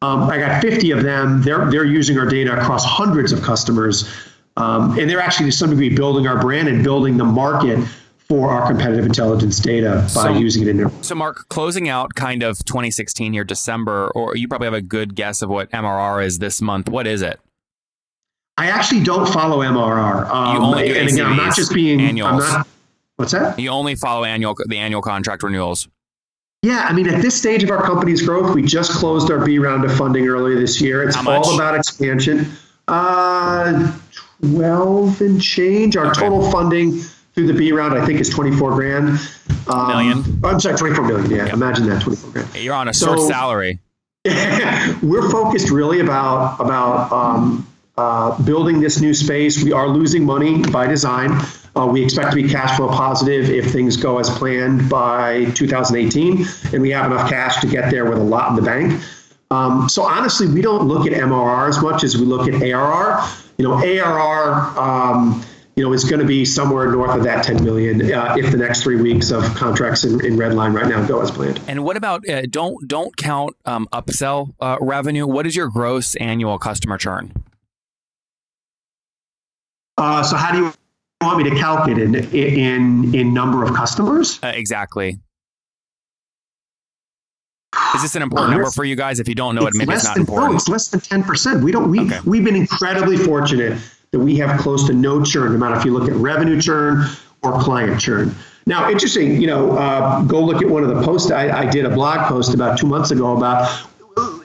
um, 0.02 0.24
I 0.24 0.38
got 0.38 0.62
50 0.62 0.92
of 0.92 1.04
them. 1.04 1.42
They're 1.42 1.70
they're 1.70 1.86
using 1.86 2.18
our 2.18 2.26
data 2.26 2.60
across 2.60 2.84
hundreds 2.86 3.32
of 3.32 3.42
customers, 3.42 4.10
um, 4.58 4.98
and 5.00 5.10
they're 5.10 5.20
actually 5.20 5.48
to 5.48 5.56
some 5.56 5.70
degree 5.70 5.90
building 5.96 6.28
our 6.28 6.40
brand 6.40 6.68
and 6.68 6.84
building 6.84 7.18
the 7.18 7.26
market 7.26 7.86
for 8.30 8.50
our 8.50 8.68
competitive 8.68 9.06
intelligence 9.06 9.58
data 9.60 10.02
by 10.14 10.24
So- 10.24 10.34
using 10.38 10.64
it 10.64 10.68
in 10.68 10.78
their. 10.78 10.92
So, 11.02 11.16
Mark, 11.16 11.48
closing 11.50 11.88
out 11.88 12.14
kind 12.16 12.44
of 12.44 12.64
2016 12.66 13.32
here, 13.32 13.46
December, 13.46 14.10
or 14.16 14.36
you 14.36 14.50
probably 14.50 14.66
have 14.66 14.74
a 14.74 14.82
good 14.82 15.16
guess 15.16 15.42
of 15.42 15.50
what 15.50 15.72
MRR 15.72 16.22
is 16.26 16.40
this 16.40 16.62
month. 16.62 16.90
What 16.90 17.08
is 17.08 17.22
it? 17.22 17.40
I 18.58 18.68
actually 18.68 19.04
don't 19.04 19.28
follow 19.30 19.60
MRR. 19.60 20.30
Um, 20.30 20.56
You 20.56 20.62
only 20.62 20.88
do 20.90 20.96
and 20.96 21.10
again, 21.10 21.26
I'm 21.26 21.38
not 21.38 21.56
just 21.56 21.74
being. 21.74 22.00
I'm 22.02 22.08
annuals. 22.08 22.40
not. 22.50 22.68
What's 23.16 23.32
that? 23.32 23.58
You 23.60 23.70
only 23.70 23.96
follow 23.96 24.26
annual 24.26 24.56
the 24.68 24.78
annual 24.78 25.02
contract 25.02 25.42
renewals. 25.44 25.88
Yeah, 26.68 26.86
I 26.86 26.92
mean, 26.92 27.08
at 27.08 27.22
this 27.22 27.34
stage 27.34 27.64
of 27.64 27.72
our 27.72 27.82
company's 27.82 28.22
growth, 28.22 28.54
we 28.54 28.62
just 28.62 28.92
closed 28.92 29.32
our 29.32 29.40
B 29.46 29.58
round 29.58 29.86
of 29.86 29.96
funding 29.96 30.28
earlier 30.28 30.60
this 30.60 30.82
year. 30.82 31.02
It's 31.08 31.16
all 31.16 31.56
about 31.56 31.76
expansion. 31.76 32.52
Uh, 32.90 33.98
12 34.42 35.22
and 35.22 35.42
change. 35.42 35.96
Our 35.96 36.08
Okay. 36.08 36.20
total 36.20 36.52
funding 36.52 37.00
through 37.34 37.48
the 37.48 37.54
B 37.54 37.72
round, 37.72 37.98
I 37.98 38.06
think, 38.06 38.20
is 38.20 38.28
24 38.30 38.72
grand. 38.76 39.18
Um, 39.70 39.88
Million? 39.88 40.40
I'm 40.44 40.60
sorry, 40.60 40.76
24 40.78 41.06
million. 41.06 41.32
Yeah, 41.32 41.54
imagine 41.54 41.88
that, 41.88 42.02
24 42.02 42.32
grand. 42.32 42.50
You're 42.56 42.74
on 42.76 42.90
a 42.90 42.94
So- 42.94 43.16
salary. 43.16 43.80
we're 45.02 45.30
focused 45.32 45.70
really 45.70 46.02
about 46.02 46.60
about 46.60 47.10
um, 47.14 47.66
uh, 47.98 48.38
building 48.44 48.82
this 48.82 49.00
new 49.00 49.14
space. 49.14 49.64
We 49.64 49.72
are 49.72 49.88
losing 49.88 50.26
money 50.26 50.64
by 50.70 50.86
design. 50.86 51.40
Uh, 51.78 51.86
we 51.86 52.04
expect 52.04 52.32
to 52.32 52.36
be 52.36 52.50
cash 52.50 52.76
flow 52.76 52.88
positive 52.88 53.50
if 53.50 53.72
things 53.72 53.96
go 53.98 54.18
as 54.18 54.30
planned 54.32 54.90
by 54.90 55.46
2018, 55.52 56.46
and 56.74 56.82
we 56.82 56.90
have 56.90 57.12
enough 57.12 57.30
cash 57.30 57.62
to 57.62 57.68
get 57.68 57.92
there 57.92 58.06
with 58.10 58.18
a 58.18 58.24
lot 58.24 58.50
in 58.50 58.56
the 58.56 58.62
bank. 58.64 59.00
Um, 59.52 59.88
so 59.88 60.02
honestly, 60.02 60.48
we 60.48 60.62
don't 60.62 60.88
look 60.88 61.06
at 61.06 61.14
MRR 61.14 61.70
as 61.70 61.82
much 61.82 62.04
as 62.04 62.18
we 62.18 62.26
look 62.26 62.48
at 62.48 62.62
ARR. 62.62 63.24
You 63.58 63.68
know, 63.68 63.74
ARR. 63.76 64.78
Um, 64.78 65.44
you 65.76 65.84
know, 65.84 65.94
is 65.94 66.04
going 66.06 66.20
to 66.20 66.26
be 66.26 66.44
somewhere 66.44 66.92
north 66.92 67.16
of 67.16 67.24
that 67.24 67.46
10 67.46 67.64
million 67.64 68.12
uh, 68.12 68.36
if 68.36 68.52
the 68.52 68.58
next 68.58 68.82
three 68.82 69.00
weeks 69.00 69.30
of 69.30 69.44
contracts 69.54 70.04
in, 70.04 70.14
in 70.26 70.36
Redline 70.36 70.74
right 70.74 70.88
now 70.88 71.06
go 71.06 71.22
as 71.22 71.30
planned. 71.30 71.62
And 71.68 71.84
what 71.84 71.96
about 71.96 72.28
uh, 72.28 72.48
don't 72.50 72.88
don't 72.88 73.16
count 73.16 73.56
um, 73.64 73.88
upsell 73.94 74.56
uh, 74.60 74.78
revenue? 74.82 75.28
What 75.28 75.46
is 75.46 75.56
your 75.56 75.68
gross 75.70 76.16
annual 76.16 76.58
customer 76.58 76.98
churn? 76.98 77.32
Uh, 80.00 80.24
so 80.24 80.36
how 80.36 80.52
do 80.52 80.58
you 80.58 80.74
want 81.22 81.44
me 81.44 81.50
to 81.50 81.56
calculate 81.56 82.02
in 82.02 82.16
in 82.34 83.16
in 83.16 83.34
number 83.34 83.64
of 83.64 83.74
customers? 83.74 84.40
Uh, 84.44 84.48
exactly. 84.48 85.20
Is 87.96 88.02
this 88.02 88.16
an 88.16 88.22
important 88.22 88.52
number 88.52 88.72
for 88.72 88.86
you 88.86 88.96
guys? 88.96 89.20
If 89.20 89.28
you 89.28 89.36
don't 89.36 89.56
know 89.56 89.66
it, 89.68 89.74
maybe 89.76 89.94
it's 89.94 90.04
not 90.04 90.16
than, 90.16 90.22
important. 90.22 90.52
No, 90.52 90.58
it's 90.58 90.70
less 90.70 90.88
than 90.90 91.00
ten 91.00 91.24
percent. 91.24 91.64
We 91.64 91.72
don't. 91.72 91.90
We 91.90 92.02
Okay. 92.02 92.20
we've 92.26 92.44
been 92.44 92.56
incredibly 92.56 93.18
fortunate 93.18 93.80
that 94.12 94.20
we 94.20 94.38
have 94.38 94.60
close 94.60 94.86
to 94.88 94.94
no 94.94 95.24
churn, 95.24 95.54
no 95.54 95.58
matter 95.58 95.76
if 95.76 95.86
you 95.86 95.92
look 95.92 96.10
at 96.10 96.16
revenue 96.16 96.62
churn 96.62 97.06
or 97.44 97.60
client 97.62 98.00
churn. 98.00 98.36
Now, 98.66 98.90
interesting. 98.90 99.42
You 99.42 99.48
know, 99.48 99.78
uh, 99.78 100.22
go 100.24 100.44
look 100.44 100.62
at 100.62 100.70
one 100.70 100.84
of 100.84 100.90
the 100.90 101.02
posts. 101.02 101.32
I, 101.32 101.50
I 101.62 101.66
did 101.70 101.86
a 101.86 101.90
blog 101.90 102.28
post 102.28 102.54
about 102.54 102.78
two 102.78 102.88
months 102.88 103.12
ago 103.12 103.36
about. 103.36 103.86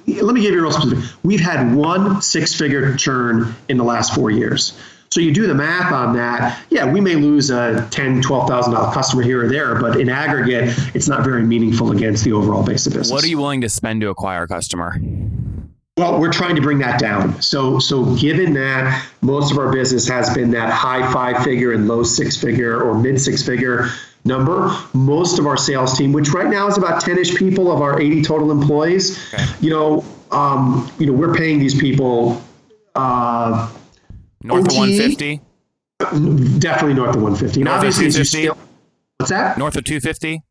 Let 0.07 0.35
me 0.35 0.41
give 0.43 0.53
you 0.53 0.59
a 0.59 0.63
real 0.63 0.73
specific. 0.73 1.05
We've 1.23 1.41
had 1.41 1.75
one 1.75 2.21
six-figure 2.21 2.97
churn 2.97 3.55
in 3.69 3.77
the 3.77 3.85
last 3.85 4.15
four 4.15 4.31
years. 4.31 4.77
So 5.13 5.21
you 5.21 5.31
do 5.31 5.47
the 5.47 5.55
math 5.55 5.93
on 5.93 6.17
that. 6.17 6.59
Yeah, 6.71 6.91
we 6.91 6.99
may 6.99 7.17
lose 7.17 7.51
a 7.51 7.87
ten, 7.91 8.23
twelve 8.23 8.49
thousand 8.49 8.73
dollar 8.73 8.91
customer 8.95 9.23
here 9.23 9.45
or 9.45 9.49
there, 9.49 9.79
but 9.79 10.01
in 10.01 10.09
aggregate, 10.09 10.75
it's 10.95 11.07
not 11.07 11.23
very 11.23 11.43
meaningful 11.43 11.93
against 11.93 12.25
the 12.25 12.33
overall 12.33 12.65
base 12.65 12.87
of 12.87 12.95
business. 12.95 13.11
What 13.13 13.23
are 13.23 13.29
you 13.29 13.37
willing 13.37 13.61
to 13.61 13.69
spend 13.69 14.01
to 14.01 14.09
acquire 14.09 14.45
a 14.45 14.49
customer? 14.49 14.99
Well, 15.99 16.19
we're 16.19 16.33
trying 16.33 16.57
to 16.57 16.63
bring 16.63 16.79
that 16.79 16.99
down. 16.99 17.43
So, 17.43 17.79
so 17.79 18.17
given 18.17 18.55
that 18.55 19.07
most 19.21 19.53
of 19.53 19.59
our 19.59 19.71
business 19.71 20.09
has 20.09 20.33
been 20.33 20.51
that 20.53 20.71
high 20.73 21.13
five 21.13 21.45
figure 21.45 21.73
and 21.73 21.87
low 21.87 22.03
six 22.05 22.35
figure 22.35 22.81
or 22.83 22.99
mid 22.99 23.21
six 23.21 23.43
figure 23.45 23.89
number, 24.25 24.75
most 24.95 25.39
of 25.39 25.47
our 25.47 25.59
sales 25.59 25.99
team, 25.99 26.13
which 26.15 26.31
right 26.31 26.49
now 26.49 26.67
is 26.69 26.79
about 26.79 27.03
10 27.03 27.19
ish 27.19 27.37
people 27.37 27.71
of 27.71 27.83
our 27.83 28.01
80 28.01 28.23
total 28.23 28.51
employees, 28.51 29.19
Okay. 29.35 29.45
you 29.61 29.69
know, 29.69 30.03
um, 30.31 30.91
you 30.99 31.05
know, 31.05 31.13
we're 31.13 31.35
paying 31.35 31.59
these 31.59 31.79
people 31.79 32.41
uh, 32.95 33.71
North 34.43 34.69
of 34.69 34.77
150? 34.77 35.41
definitely 36.59 36.95
north 36.95 37.15
of 37.15 37.23
150. 37.23 37.61
And 37.61 37.65
North 37.67 37.77
obviously, 37.77 38.07
you 38.07 38.13
250? 38.13 38.43
scale, 38.43 38.59
what's 39.19 39.31
that? 39.31 39.57
North 39.57 39.77
of 39.77 39.85
250? 39.85 40.43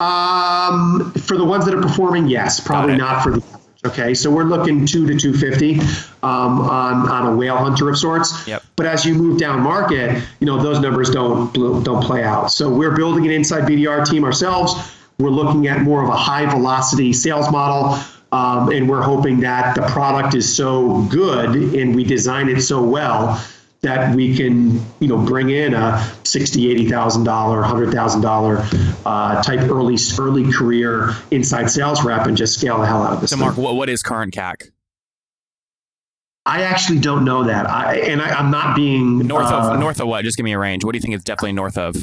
Um, 0.00 1.12
for 1.12 1.36
the 1.36 1.44
ones 1.44 1.64
that 1.64 1.74
are 1.74 1.82
performing, 1.82 2.28
yes. 2.28 2.60
Probably 2.60 2.96
not 2.96 3.22
for 3.22 3.30
the 3.32 3.38
average. 3.38 3.62
Okay, 3.84 4.14
so 4.14 4.30
we're 4.30 4.44
looking 4.44 4.86
two 4.86 5.06
to 5.08 5.18
250 5.18 5.80
um, 6.22 6.60
on 6.60 7.08
on 7.08 7.32
a 7.32 7.36
whale 7.36 7.56
hunter 7.56 7.90
of 7.90 7.98
sorts. 7.98 8.46
Yep. 8.46 8.62
But 8.76 8.86
as 8.86 9.04
you 9.04 9.14
move 9.14 9.40
down 9.40 9.60
market, 9.60 10.22
you 10.38 10.46
know 10.46 10.62
those 10.62 10.78
numbers 10.78 11.10
don't 11.10 11.52
don't 11.52 12.02
play 12.02 12.22
out. 12.22 12.52
So 12.52 12.72
we're 12.72 12.94
building 12.94 13.26
an 13.26 13.32
inside 13.32 13.64
BDR 13.64 14.08
team 14.08 14.22
ourselves. 14.22 14.74
We're 15.18 15.30
looking 15.30 15.66
at 15.66 15.82
more 15.82 16.02
of 16.02 16.08
a 16.08 16.16
high 16.16 16.46
velocity 16.46 17.12
sales 17.12 17.50
model. 17.50 17.98
Um, 18.32 18.70
and 18.70 18.88
we're 18.88 19.02
hoping 19.02 19.40
that 19.40 19.74
the 19.74 19.82
product 19.82 20.34
is 20.34 20.56
so 20.56 21.02
good 21.02 21.54
and 21.54 21.94
we 21.94 22.02
design 22.02 22.48
it 22.48 22.62
so 22.62 22.82
well 22.82 23.44
that 23.82 24.14
we 24.14 24.34
can, 24.34 24.80
you 25.00 25.08
know, 25.08 25.18
bring 25.18 25.50
in 25.50 25.74
a 25.74 26.02
sixty, 26.24 26.70
eighty 26.70 26.88
thousand 26.88 27.24
dollar, 27.24 27.62
hundred 27.62 27.92
thousand 27.92 28.22
dollar 28.22 28.66
uh, 29.04 29.42
type 29.42 29.60
early 29.68 29.98
early 30.18 30.50
career 30.50 31.14
inside 31.30 31.68
sales 31.68 32.02
rep 32.04 32.26
and 32.26 32.36
just 32.36 32.58
scale 32.58 32.78
the 32.78 32.86
hell 32.86 33.02
out 33.02 33.12
of 33.12 33.20
this. 33.20 33.30
So, 33.30 33.36
thing. 33.36 33.44
Mark, 33.44 33.58
what, 33.58 33.74
what 33.74 33.88
is 33.90 34.02
current 34.02 34.32
CAC? 34.32 34.70
I 36.46 36.62
actually 36.62 37.00
don't 37.00 37.24
know 37.24 37.44
that, 37.44 37.68
I, 37.68 37.96
and 37.98 38.20
I, 38.20 38.30
I'm 38.30 38.50
not 38.50 38.74
being 38.74 39.18
North 39.18 39.46
uh, 39.46 39.72
of 39.74 39.78
north 39.78 40.00
of 40.00 40.08
what? 40.08 40.24
Just 40.24 40.36
give 40.36 40.44
me 40.44 40.52
a 40.52 40.58
range. 40.58 40.84
What 40.84 40.92
do 40.92 40.96
you 40.96 41.02
think 41.02 41.14
it's 41.14 41.22
definitely 41.22 41.52
north 41.52 41.76
of? 41.76 41.94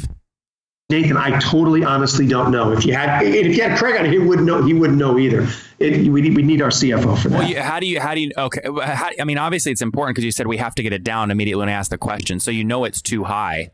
Nathan. 0.90 1.18
I 1.18 1.40
totally, 1.40 1.84
honestly 1.84 2.26
don't 2.26 2.50
know. 2.50 2.72
If 2.72 2.84
you 2.84 2.94
had, 2.94 3.22
if 3.24 3.56
you 3.56 3.62
had 3.62 3.78
Craig 3.78 4.00
on, 4.00 4.08
it, 4.08 4.12
he 4.12 4.18
wouldn't 4.18 4.48
know. 4.48 4.64
He 4.64 4.74
wouldn't 4.74 4.98
know 4.98 5.20
either. 5.20 5.48
It, 5.78 6.12
we 6.12 6.22
need, 6.22 6.36
we 6.36 6.42
need 6.42 6.64
our 6.64 6.70
CFO 6.70 7.16
for 7.22 7.30
that. 7.30 7.40
Well, 7.40 7.48
you, 7.48 7.60
how 7.62 7.80
do 7.80 7.86
you 7.86 8.00
how 8.00 8.16
do 8.16 8.22
you 8.22 8.32
okay? 8.36 8.62
How, 8.66 9.12
I 9.20 9.24
mean, 9.24 9.38
obviously 9.38 9.72
it's 9.72 9.84
important 9.84 10.16
because 10.16 10.26
you 10.26 10.32
said 10.32 10.48
we 10.48 10.58
have 10.58 10.74
to 10.76 10.84
get 10.84 10.92
it 10.92 11.04
down 11.04 11.30
immediately 11.30 11.60
when 11.60 11.70
I 11.70 11.74
ask 11.74 11.92
the 11.92 12.00
question, 12.00 12.40
so 12.40 12.50
you 12.50 12.64
know 12.64 12.86
it's 12.86 13.04
too 13.04 13.24
high. 13.24 13.70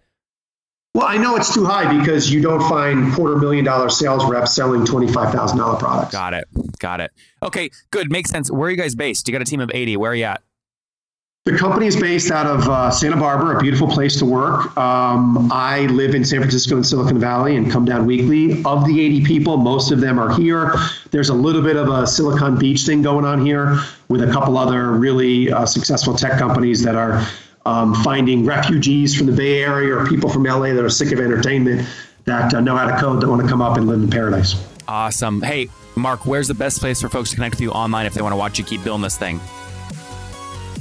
Well, 0.93 1.07
I 1.07 1.17
know 1.17 1.35
it's 1.35 1.53
too 1.53 1.65
high 1.65 1.97
because 1.97 2.31
you 2.31 2.41
don't 2.41 2.61
find 2.69 3.13
quarter 3.13 3.37
million 3.37 3.63
dollar 3.63 3.89
sales 3.89 4.25
reps 4.25 4.53
selling 4.53 4.85
twenty 4.85 5.11
five 5.11 5.33
thousand 5.33 5.57
dollar 5.57 5.77
products. 5.77 6.11
Got 6.11 6.33
it. 6.33 6.47
Got 6.79 6.99
it. 6.99 7.11
Okay, 7.41 7.69
good. 7.91 8.11
Makes 8.11 8.29
sense. 8.29 8.51
Where 8.51 8.67
are 8.67 8.71
you 8.71 8.77
guys 8.77 8.93
based? 8.93 9.27
You 9.27 9.31
got 9.31 9.41
a 9.41 9.45
team 9.45 9.61
of 9.61 9.71
80. 9.73 9.97
Where 9.97 10.11
are 10.11 10.15
you 10.15 10.25
at? 10.25 10.41
The 11.45 11.55
company 11.55 11.85
is 11.85 11.95
based 11.95 12.31
out 12.31 12.47
of 12.47 12.67
uh, 12.67 12.89
Santa 12.89 13.17
Barbara, 13.17 13.57
a 13.57 13.61
beautiful 13.61 13.87
place 13.87 14.17
to 14.17 14.25
work. 14.25 14.75
Um, 14.75 15.51
I 15.51 15.81
live 15.91 16.15
in 16.15 16.25
San 16.25 16.39
Francisco 16.39 16.75
and 16.75 16.83
Silicon 16.83 17.19
Valley 17.19 17.55
and 17.55 17.71
come 17.71 17.85
down 17.85 18.07
weekly. 18.07 18.63
Of 18.63 18.83
the 18.87 18.99
80 18.99 19.23
people, 19.25 19.57
most 19.57 19.91
of 19.91 20.01
them 20.01 20.17
are 20.17 20.35
here. 20.35 20.73
There's 21.11 21.29
a 21.29 21.35
little 21.35 21.61
bit 21.61 21.75
of 21.75 21.87
a 21.87 22.07
Silicon 22.07 22.57
Beach 22.57 22.81
thing 22.81 23.03
going 23.03 23.25
on 23.25 23.45
here 23.45 23.79
with 24.09 24.23
a 24.23 24.31
couple 24.31 24.57
other 24.57 24.93
really 24.93 25.51
uh, 25.51 25.67
successful 25.67 26.15
tech 26.15 26.39
companies 26.39 26.81
that 26.81 26.95
are 26.95 27.23
um, 27.67 27.93
finding 28.03 28.43
refugees 28.43 29.15
from 29.15 29.27
the 29.27 29.33
Bay 29.33 29.61
Area 29.61 29.95
or 29.95 30.07
people 30.07 30.31
from 30.31 30.45
LA 30.45 30.73
that 30.73 30.83
are 30.83 30.89
sick 30.89 31.11
of 31.11 31.19
entertainment 31.19 31.87
that 32.23 32.55
uh, 32.55 32.59
know 32.59 32.75
how 32.75 32.89
to 32.89 32.99
code 32.99 33.21
that 33.21 33.29
want 33.29 33.43
to 33.43 33.47
come 33.47 33.61
up 33.61 33.77
and 33.77 33.85
live 33.85 34.01
in 34.01 34.09
paradise. 34.09 34.55
Awesome. 34.87 35.43
Hey, 35.43 35.69
Mark, 35.95 36.25
where's 36.25 36.47
the 36.47 36.55
best 36.55 36.79
place 36.79 36.99
for 36.99 37.07
folks 37.07 37.29
to 37.29 37.35
connect 37.35 37.53
with 37.53 37.61
you 37.61 37.69
online 37.69 38.07
if 38.07 38.15
they 38.15 38.23
want 38.23 38.33
to 38.33 38.37
watch 38.37 38.57
you 38.57 38.65
keep 38.65 38.83
building 38.83 39.03
this 39.03 39.15
thing? 39.15 39.39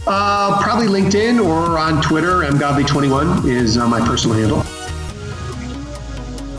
Uh, 0.06 0.61
probably 0.62 0.87
LinkedIn 0.87 1.42
or 1.42 1.78
on 1.78 2.02
Twitter. 2.02 2.40
mgodly21 2.42 3.46
is 3.46 3.78
uh, 3.78 3.88
my 3.88 4.00
personal 4.00 4.37
handle. 4.37 4.62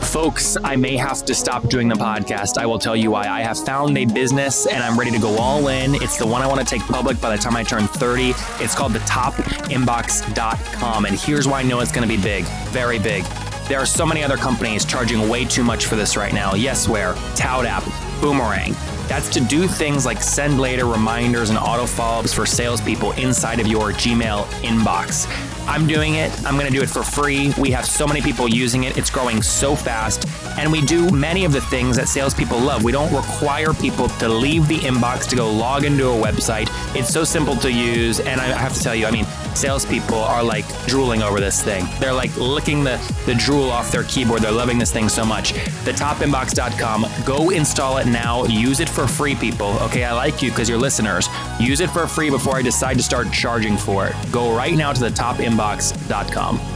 Folks, 0.00 0.56
I 0.64 0.76
may 0.76 0.96
have 0.96 1.24
to 1.26 1.34
stop 1.34 1.68
doing 1.68 1.88
the 1.88 1.94
podcast. 1.94 2.56
I 2.58 2.64
will 2.64 2.78
tell 2.78 2.96
you 2.96 3.10
why. 3.10 3.26
I 3.28 3.42
have 3.42 3.58
found 3.58 3.96
a 3.98 4.06
business 4.06 4.66
and 4.66 4.82
I'm 4.82 4.98
ready 4.98 5.10
to 5.10 5.18
go 5.18 5.36
all 5.38 5.68
in. 5.68 5.94
It's 5.96 6.16
the 6.16 6.26
one 6.26 6.40
I 6.42 6.46
want 6.46 6.60
to 6.60 6.66
take 6.66 6.80
public 6.82 7.20
by 7.20 7.36
the 7.36 7.42
time 7.42 7.54
I 7.54 7.62
turn 7.62 7.86
30. 7.86 8.30
It's 8.64 8.74
called 8.74 8.94
the 8.94 8.98
topinbox.com. 9.00 11.04
And 11.04 11.20
here's 11.20 11.46
why 11.46 11.60
I 11.60 11.62
know 11.62 11.80
it's 11.80 11.92
going 11.92 12.08
to 12.08 12.16
be 12.16 12.20
big, 12.20 12.44
very 12.70 12.98
big. 12.98 13.24
There 13.68 13.78
are 13.78 13.86
so 13.86 14.06
many 14.06 14.24
other 14.24 14.36
companies 14.38 14.84
charging 14.84 15.28
way 15.28 15.44
too 15.44 15.62
much 15.62 15.84
for 15.86 15.96
this 15.96 16.16
right 16.16 16.32
now. 16.32 16.52
Yesware, 16.52 17.14
ToutApp, 17.36 17.84
Boomerang. 18.20 18.74
That's 19.08 19.28
to 19.30 19.40
do 19.40 19.68
things 19.68 20.04
like 20.04 20.22
send 20.22 20.60
later 20.60 20.86
reminders 20.86 21.50
and 21.50 21.58
auto 21.58 21.86
follow 21.86 22.20
ups 22.20 22.32
for 22.32 22.44
salespeople 22.44 23.12
inside 23.12 23.60
of 23.60 23.66
your 23.66 23.92
Gmail 23.92 24.44
inbox. 24.62 25.26
I'm 25.68 25.86
doing 25.86 26.14
it. 26.14 26.30
I'm 26.44 26.54
going 26.56 26.70
to 26.70 26.76
do 26.76 26.82
it 26.82 26.90
for 26.90 27.02
free. 27.02 27.52
We 27.58 27.70
have 27.70 27.86
so 27.86 28.06
many 28.06 28.20
people 28.20 28.48
using 28.48 28.84
it. 28.84 28.96
It's 28.96 29.10
growing 29.10 29.42
so 29.42 29.76
fast. 29.76 30.26
And 30.58 30.72
we 30.72 30.80
do 30.80 31.10
many 31.10 31.44
of 31.44 31.52
the 31.52 31.60
things 31.60 31.96
that 31.96 32.08
salespeople 32.08 32.58
love. 32.58 32.82
We 32.82 32.92
don't 32.92 33.12
require 33.14 33.72
people 33.74 34.08
to 34.08 34.28
leave 34.28 34.66
the 34.68 34.78
inbox 34.78 35.28
to 35.28 35.36
go 35.36 35.50
log 35.50 35.84
into 35.84 36.08
a 36.08 36.14
website. 36.14 36.68
It's 36.94 37.12
so 37.12 37.24
simple 37.24 37.56
to 37.56 37.70
use. 37.70 38.20
And 38.20 38.40
I 38.40 38.44
have 38.46 38.74
to 38.74 38.80
tell 38.80 38.94
you, 38.94 39.06
I 39.06 39.10
mean, 39.10 39.26
salespeople 39.54 40.18
are 40.18 40.42
like 40.42 40.66
drooling 40.86 41.22
over 41.22 41.40
this 41.40 41.62
thing. 41.62 41.86
They're 42.00 42.12
like 42.12 42.34
licking 42.36 42.84
the, 42.84 42.96
the 43.26 43.34
drool 43.34 43.70
off 43.70 43.90
their 43.90 44.04
keyboard. 44.04 44.42
They're 44.42 44.52
loving 44.52 44.78
this 44.78 44.92
thing 44.92 45.08
so 45.08 45.24
much. 45.24 45.52
Thetopinbox.com. 45.84 47.06
Go 47.24 47.50
install 47.50 47.98
it 47.98 48.06
now. 48.06 48.44
Use 48.44 48.80
it 48.80 48.88
for 48.88 49.06
free, 49.06 49.34
people. 49.34 49.78
Okay, 49.82 50.04
I 50.04 50.12
like 50.12 50.42
you 50.42 50.50
because 50.50 50.68
you're 50.68 50.78
listeners. 50.78 51.28
Use 51.60 51.80
it 51.80 51.90
for 51.90 52.06
free 52.06 52.30
before 52.30 52.56
I 52.56 52.62
decide 52.62 52.96
to 52.96 53.02
start 53.02 53.32
charging 53.32 53.76
for 53.76 54.06
it. 54.06 54.14
Go 54.30 54.56
right 54.56 54.74
now 54.74 54.92
to 54.92 55.00
thetopinbox.com. 55.04 56.75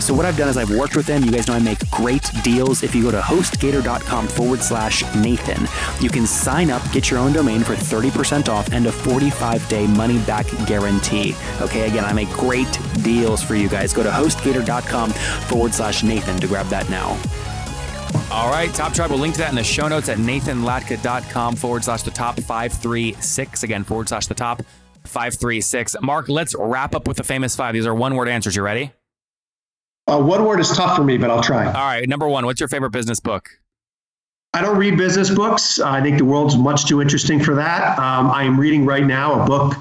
So 0.00 0.14
what 0.14 0.24
I've 0.24 0.36
done 0.36 0.48
is 0.48 0.56
I've 0.56 0.70
worked 0.70 0.96
with 0.96 1.06
them. 1.06 1.24
You 1.24 1.30
guys 1.30 1.48
know 1.48 1.54
I 1.54 1.58
make 1.58 1.78
great 1.90 2.30
deals. 2.42 2.82
If 2.82 2.94
you 2.94 3.02
go 3.02 3.10
to 3.10 3.20
hostgator.com 3.20 4.28
forward 4.28 4.60
slash 4.60 5.02
Nathan, 5.16 5.66
you 6.00 6.10
can 6.10 6.26
sign 6.26 6.70
up, 6.70 6.82
get 6.92 7.10
your 7.10 7.18
own 7.18 7.32
domain 7.32 7.62
for 7.62 7.74
30% 7.74 8.48
off 8.48 8.72
and 8.72 8.86
a 8.86 8.92
45 8.92 9.68
day 9.68 9.86
money 9.86 10.18
back 10.20 10.46
guarantee. 10.66 11.34
Okay, 11.60 11.88
again, 11.88 12.04
I 12.04 12.12
make 12.12 12.30
great 12.30 12.78
deals 13.02 13.42
for 13.42 13.54
you 13.54 13.68
guys. 13.68 13.92
Go 13.92 14.02
to 14.02 14.10
hostgator.com 14.10 15.10
forward 15.10 15.74
slash 15.74 16.02
Nathan 16.02 16.38
to 16.40 16.46
grab 16.46 16.66
that 16.66 16.88
now. 16.88 17.18
All 18.30 18.50
right, 18.50 18.72
Top 18.72 18.92
Tribe, 18.92 19.10
we'll 19.10 19.18
link 19.18 19.34
to 19.34 19.40
that 19.40 19.50
in 19.50 19.56
the 19.56 19.64
show 19.64 19.88
notes 19.88 20.08
at 20.08 20.18
nathanlatka.com 20.18 21.56
forward 21.56 21.84
slash 21.84 22.02
the 22.02 22.10
top 22.10 22.38
536. 22.38 23.62
Again, 23.62 23.84
forward 23.84 24.08
slash 24.08 24.26
the 24.26 24.34
top 24.34 24.62
536. 25.04 25.96
Mark, 26.02 26.28
let's 26.28 26.54
wrap 26.58 26.94
up 26.94 27.08
with 27.08 27.16
the 27.16 27.24
famous 27.24 27.56
five. 27.56 27.72
These 27.74 27.86
are 27.86 27.94
one 27.94 28.14
word 28.14 28.28
answers. 28.28 28.54
You 28.54 28.62
ready? 28.62 28.92
Uh, 30.08 30.18
one 30.18 30.44
word 30.44 30.58
is 30.58 30.70
tough 30.70 30.96
for 30.96 31.04
me, 31.04 31.18
but 31.18 31.30
I'll 31.30 31.42
try. 31.42 31.66
All 31.66 31.72
right, 31.72 32.08
number 32.08 32.26
one, 32.26 32.46
what's 32.46 32.60
your 32.60 32.68
favorite 32.68 32.90
business 32.90 33.20
book? 33.20 33.50
I 34.54 34.62
don't 34.62 34.78
read 34.78 34.96
business 34.96 35.28
books. 35.30 35.78
I 35.78 36.00
think 36.00 36.16
the 36.16 36.24
world's 36.24 36.56
much 36.56 36.86
too 36.86 37.02
interesting 37.02 37.38
for 37.38 37.54
that. 37.56 37.98
Um, 37.98 38.30
I 38.30 38.44
am 38.44 38.58
reading 38.58 38.86
right 38.86 39.04
now 39.04 39.42
a 39.42 39.46
book 39.46 39.74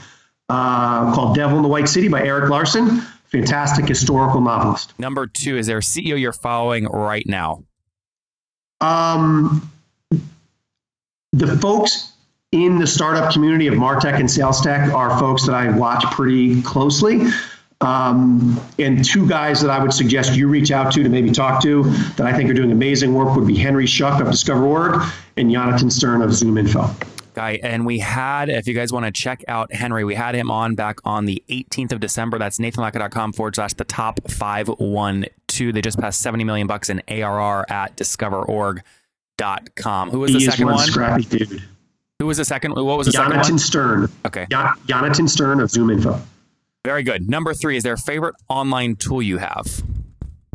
uh, 0.50 1.14
called 1.16 1.36
Devil 1.36 1.58
in 1.58 1.64
the 1.64 1.70
White 1.70 1.88
City 1.88 2.10
by 2.10 2.24
Erik 2.24 2.50
Larson. 2.50 3.00
Fantastic 3.32 3.88
historical 3.88 4.42
novelist. 4.42 4.98
Number 5.00 5.28
two, 5.28 5.58
is 5.58 5.68
there 5.68 5.78
a 5.78 5.82
CEO 5.82 6.20
you're 6.20 6.34
following 6.34 6.86
right 6.86 7.26
now? 7.26 7.64
Um, 8.82 9.72
the 11.32 11.58
folks 11.58 12.14
in 12.52 12.80
the 12.80 12.88
startup 12.88 13.32
community 13.32 13.68
of 13.68 13.76
Martech 13.76 14.20
and 14.20 14.30
Sales 14.30 14.62
Tech 14.62 14.94
are 14.94 15.18
folks 15.20 15.46
that 15.46 15.56
I 15.56 15.70
watch 15.76 16.04
pretty 16.12 16.62
closely. 16.62 17.28
Um, 17.82 18.60
and 18.80 19.06
two 19.06 19.28
guys 19.28 19.62
that 19.62 19.70
I 19.70 19.78
would 19.80 19.94
suggest 19.94 20.36
you 20.36 20.48
reach 20.48 20.72
out 20.72 20.92
to 20.94 21.04
to 21.04 21.10
maybe 21.10 21.30
talk 21.32 21.62
to 21.62 21.84
that 22.16 22.26
I 22.26 22.34
think 22.34 22.50
are 22.50 22.54
doing 22.54 22.72
amazing 22.72 23.14
work 23.14 23.36
would 23.36 23.46
be 23.46 23.56
Henry 23.56 23.86
Schuck 23.86 24.20
of 24.20 24.32
Discover.org 24.32 25.04
and 25.38 25.52
Jonathan 25.52 25.92
Stern 25.92 26.24
of 26.24 26.32
ZoomInfo. 26.32 26.90
Guy, 27.36 27.60
and 27.62 27.86
we 27.86 28.00
had, 28.00 28.50
if 28.50 28.68
you 28.68 28.74
guys 28.74 28.92
want 28.92 29.06
to 29.06 29.12
check 29.12 29.44
out 29.48 29.72
Henry, 29.72 30.04
we 30.04 30.16
had 30.16 30.34
him 30.34 30.50
on 30.50 30.74
back 30.74 30.98
on 31.06 31.26
the 31.26 31.44
18th 31.50 31.92
of 31.92 32.00
December. 32.00 32.40
That's 32.40 32.58
nathanlatka.com 32.58 33.34
forward 33.34 33.54
slash 33.56 33.74
the 33.76 33.84
top 33.84 34.20
512. 34.28 35.72
They 35.72 35.82
just 35.82 36.00
passed 36.00 36.20
70 36.22 36.46
million 36.46 36.66
bucks 36.66 36.90
in 36.90 37.00
ARR 37.08 37.64
at 37.70 37.96
discoverorg.com. 37.96 40.10
Who 40.10 40.20
was 40.20 40.34
the 40.34 40.40
He 40.40 40.46
is 40.46 40.52
second 40.52 40.66
one 40.66 40.80
scrappy 40.80 41.26
dude. 41.26 41.62
Who 42.18 42.26
was 42.26 42.38
the 42.38 42.46
second? 42.46 42.74
What 42.74 42.98
was 42.98 43.06
the 43.06 43.14
second 43.14 43.34
Jonathan 43.34 43.54
one? 43.54 43.60
Stern. 43.60 44.12
Okay, 44.26 44.48
Jonathan 44.88 45.28
Stern 45.28 45.60
of 45.60 45.70
ZoomInfo. 45.70 46.20
Very 46.88 47.04
good. 47.04 47.30
Number 47.30 47.54
three, 47.54 47.76
is 47.76 47.84
there 47.84 47.96
a 47.96 47.98
favorite 47.98 48.36
online 48.48 48.96
tool 48.96 49.22
you 49.22 49.40
have? 49.40 49.84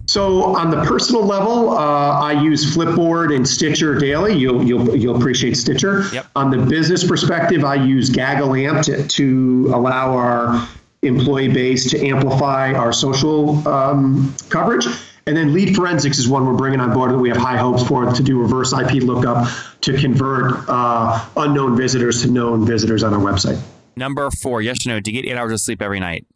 So 0.07 0.57
on 0.57 0.71
the 0.71 0.83
personal 0.83 1.23
level, 1.23 1.73
uh, 1.73 2.21
I 2.21 2.33
use 2.33 2.75
Flipboard 2.75 3.37
and 3.37 3.47
Stitcher 3.47 3.99
daily. 3.99 4.35
You'll 4.35 4.65
you'll 4.65 4.97
you'll 4.97 5.17
appreciate 5.19 5.59
Stitcher. 5.59 6.05
Yep. 6.11 6.27
On 6.35 6.51
the 6.51 6.57
business 6.57 7.07
perspective, 7.07 7.67
I 7.67 7.75
use 7.75 8.09
GaggleAMP 8.09 8.83
to, 8.87 9.07
to 9.07 9.73
allow 9.75 10.17
our 10.17 10.67
employee 11.03 11.49
base 11.49 11.91
to 11.91 12.03
amplify 12.03 12.73
our 12.73 12.95
social 12.95 13.69
um, 13.69 14.35
coverage. 14.49 14.87
And 15.27 15.37
then 15.37 15.53
lead 15.53 15.77
forensics 15.77 16.19
is 16.19 16.31
one 16.31 16.47
we're 16.47 16.57
bringing 16.57 16.81
on 16.81 16.95
board 16.95 17.11
that 17.11 17.19
we 17.19 17.29
have 17.29 17.37
high 17.37 17.59
hopes 17.59 17.87
for 17.87 18.11
to 18.11 18.23
do 18.23 18.41
reverse 18.41 18.73
IP 18.73 19.03
lookup 19.03 19.49
to 19.83 20.01
convert 20.01 20.65
uh, 20.67 21.23
unknown 21.37 21.77
visitors 21.77 22.23
to 22.23 22.31
known 22.31 22.65
visitors 22.65 23.03
on 23.03 23.13
our 23.13 23.21
website. 23.21 23.63
Number 23.97 24.31
four, 24.31 24.63
yes 24.63 24.87
or 24.87 24.91
no? 24.91 25.01
Do 25.01 25.11
you 25.11 25.23
get 25.23 25.31
eight 25.31 25.37
hours 25.37 25.53
of 25.53 25.61
sleep 25.61 25.83
every 25.83 26.01
night? 26.01 26.27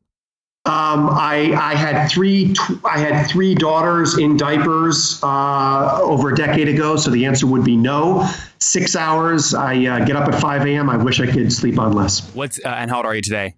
Um, 0.67 1.09
I, 1.11 1.53
I 1.55 1.75
had 1.77 2.09
three 2.09 2.53
I 2.85 2.99
had 2.99 3.29
three 3.29 3.55
daughters 3.55 4.19
in 4.19 4.37
diapers 4.37 5.21
uh, 5.23 6.01
over 6.03 6.33
a 6.33 6.35
decade 6.35 6.69
ago, 6.69 6.97
so 6.97 7.13
the 7.13 7.25
answer 7.25 7.47
would 7.47 7.65
be 7.65 7.77
no. 7.77 8.29
Six 8.59 8.97
hours. 8.97 9.55
I 9.55 9.85
uh, 9.87 10.05
get 10.05 10.17
up 10.17 10.29
at 10.29 10.41
5 10.41 10.67
a.m. 10.67 10.91
I 10.91 10.97
wish 10.97 11.21
I 11.21 11.31
could 11.31 11.53
sleep 11.53 11.79
on 11.79 11.93
less. 11.93 12.35
What's 12.35 12.59
uh, 12.65 12.69
and 12.69 12.91
how 12.91 12.97
old 12.97 13.07
are 13.07 13.15
you 13.15 13.23
today? 13.23 13.55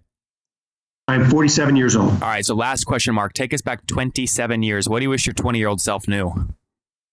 I'm 1.07 1.27
47 1.27 1.75
years 1.75 1.95
old. 1.95 2.11
All 2.11 2.19
right. 2.19 2.45
So 2.45 2.53
last 2.53 2.83
question, 2.83 3.15
Mark. 3.15 3.33
Take 3.33 3.55
us 3.55 3.63
back 3.63 3.87
27 3.87 4.61
years. 4.61 4.87
What 4.87 4.99
do 4.99 5.05
you 5.05 5.09
wish 5.09 5.25
your 5.25 5.33
20 5.33 5.57
year 5.57 5.67
old 5.67 5.81
self 5.81 6.07
knew? 6.07 6.31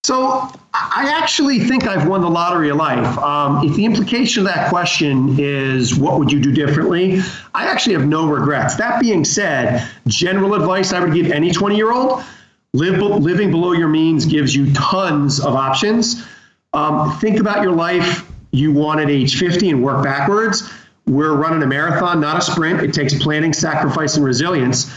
So 0.07 0.49
I 0.73 1.13
actually 1.21 1.59
think 1.59 1.89
I've 1.89 2.07
won 2.07 2.21
the 2.21 2.31
lottery 2.31 2.69
of 2.69 2.77
life. 2.77 3.19
Um, 3.19 3.67
if 3.67 3.75
the 3.75 3.85
implication 3.85 4.47
of 4.47 4.55
that 4.55 4.69
question 4.69 5.35
is 5.37 5.97
what 5.97 6.21
would 6.21 6.31
you 6.31 6.39
do 6.39 6.53
differently, 6.53 7.19
I 7.57 7.67
actually 7.67 7.95
have 7.95 8.07
no 8.07 8.29
regrets. 8.29 8.77
That 8.77 9.01
being 9.01 9.25
said, 9.25 9.85
general 10.07 10.55
advice 10.55 10.93
I 10.93 11.01
would 11.01 11.13
give 11.13 11.33
any 11.33 11.51
20 11.51 11.75
year 11.75 11.91
old 11.91 12.23
live, 12.73 13.01
living 13.01 13.51
below 13.51 13.73
your 13.73 13.89
means 13.89 14.27
gives 14.27 14.55
you 14.55 14.73
tons 14.75 15.41
of 15.41 15.57
options. 15.57 16.25
Um, 16.73 17.19
think 17.19 17.41
about 17.41 17.65
your 17.65 17.73
life 17.73 18.31
you 18.53 18.71
want 18.71 19.01
at 19.01 19.11
age 19.11 19.37
50 19.41 19.71
and 19.71 19.83
work 19.83 20.05
backwards. 20.05 20.73
We're 21.09 21.35
running 21.35 21.65
a 21.65 21.67
marathon, 21.67 22.21
not 22.21 22.39
a 22.39 22.43
sprint. 22.43 22.81
It 22.81 22.95
takes 22.95 23.13
planning, 23.13 23.53
sacrifice, 23.53 24.15
and 24.15 24.25
resilience. 24.25 24.89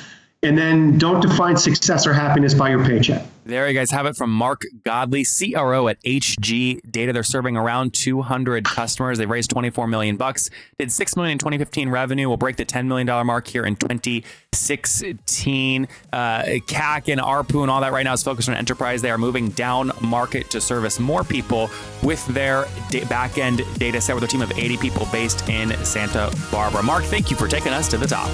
And 0.44 0.56
then 0.56 1.00
don't 1.00 1.20
define 1.20 1.58
success 1.58 2.06
or 2.06 2.14
happiness 2.14 2.54
by 2.54 2.70
your 2.70 2.86
paycheck. 2.86 3.26
There 3.50 3.68
you 3.68 3.74
guys 3.74 3.90
have 3.90 4.06
it 4.06 4.16
from 4.16 4.32
Mark 4.32 4.62
Godley, 4.84 5.26
CRO 5.26 5.88
at 5.88 6.00
HG 6.04 6.82
Data. 6.92 7.12
They're 7.12 7.24
serving 7.24 7.58
around 7.58 7.96
200 7.96 8.64
customers. 8.64 9.18
They've 9.18 9.28
raised 9.28 9.50
24 9.50 9.88
million 9.88 10.18
bucks. 10.18 10.52
Did 10.78 10.92
6 10.92 11.16
million 11.16 11.32
in 11.32 11.40
2015 11.40 11.90
revenue. 11.90 12.30
Will 12.30 12.38
break 12.38 12.58
the 12.58 12.66
10 12.66 12.88
million 12.88 13.08
dollar 13.08 13.24
mark 13.24 13.48
here 13.48 13.66
in 13.66 13.76
2016. 13.76 15.88
Uh, 16.14 16.44
CAC 16.68 17.12
and 17.12 17.20
ARPU 17.20 17.64
and 17.64 17.72
all 17.72 17.82
that 17.82 17.92
right 17.92 18.04
now 18.04 18.14
is 18.14 18.22
focused 18.22 18.50
on 18.50 18.56
enterprise. 18.56 19.02
They 19.02 19.10
are 19.10 19.18
moving 19.18 19.50
down 19.50 19.94
market 20.00 20.52
to 20.52 20.62
service 20.62 21.00
more 21.00 21.24
people 21.24 21.72
with 22.04 22.24
their 22.28 22.68
da- 22.92 23.06
back 23.06 23.40
end 23.40 23.64
data 23.80 24.00
set 24.00 24.14
with 24.14 24.26
a 24.26 24.28
team 24.28 24.44
of 24.44 24.52
80 24.52 24.78
people 24.78 25.08
based 25.12 25.50
in 25.50 25.76
Santa 25.84 26.32
Barbara. 26.52 26.84
Mark, 26.84 27.04
thank 27.06 27.32
you 27.32 27.36
for 27.36 27.48
taking 27.48 27.74
us 27.74 27.90
to 27.90 27.98
the 27.98 28.06
top. 28.06 28.30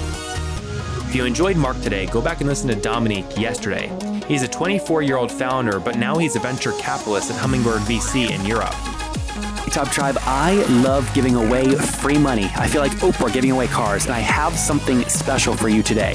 If 1.08 1.14
you 1.14 1.24
enjoyed 1.24 1.56
Mark 1.56 1.80
today, 1.80 2.04
go 2.04 2.20
back 2.20 2.40
and 2.40 2.48
listen 2.50 2.68
to 2.68 2.74
Dominique 2.74 3.38
yesterday. 3.38 4.15
He's 4.28 4.42
a 4.42 4.48
24 4.48 5.02
year 5.02 5.16
old 5.16 5.30
founder, 5.30 5.78
but 5.78 5.96
now 5.96 6.18
he's 6.18 6.34
a 6.34 6.40
venture 6.40 6.72
capitalist 6.72 7.30
at 7.30 7.36
Hummingbird 7.36 7.82
VC 7.82 8.30
in 8.30 8.44
Europe. 8.44 8.74
Top 9.70 9.88
Tribe, 9.90 10.16
I 10.22 10.64
love 10.82 11.08
giving 11.14 11.34
away 11.34 11.74
free 11.74 12.18
money. 12.18 12.50
I 12.56 12.66
feel 12.66 12.80
like 12.80 12.92
Oprah 12.92 13.32
giving 13.32 13.50
away 13.50 13.66
cars, 13.66 14.06
and 14.06 14.14
I 14.14 14.20
have 14.20 14.56
something 14.58 15.02
special 15.08 15.54
for 15.54 15.68
you 15.68 15.82
today. 15.82 16.14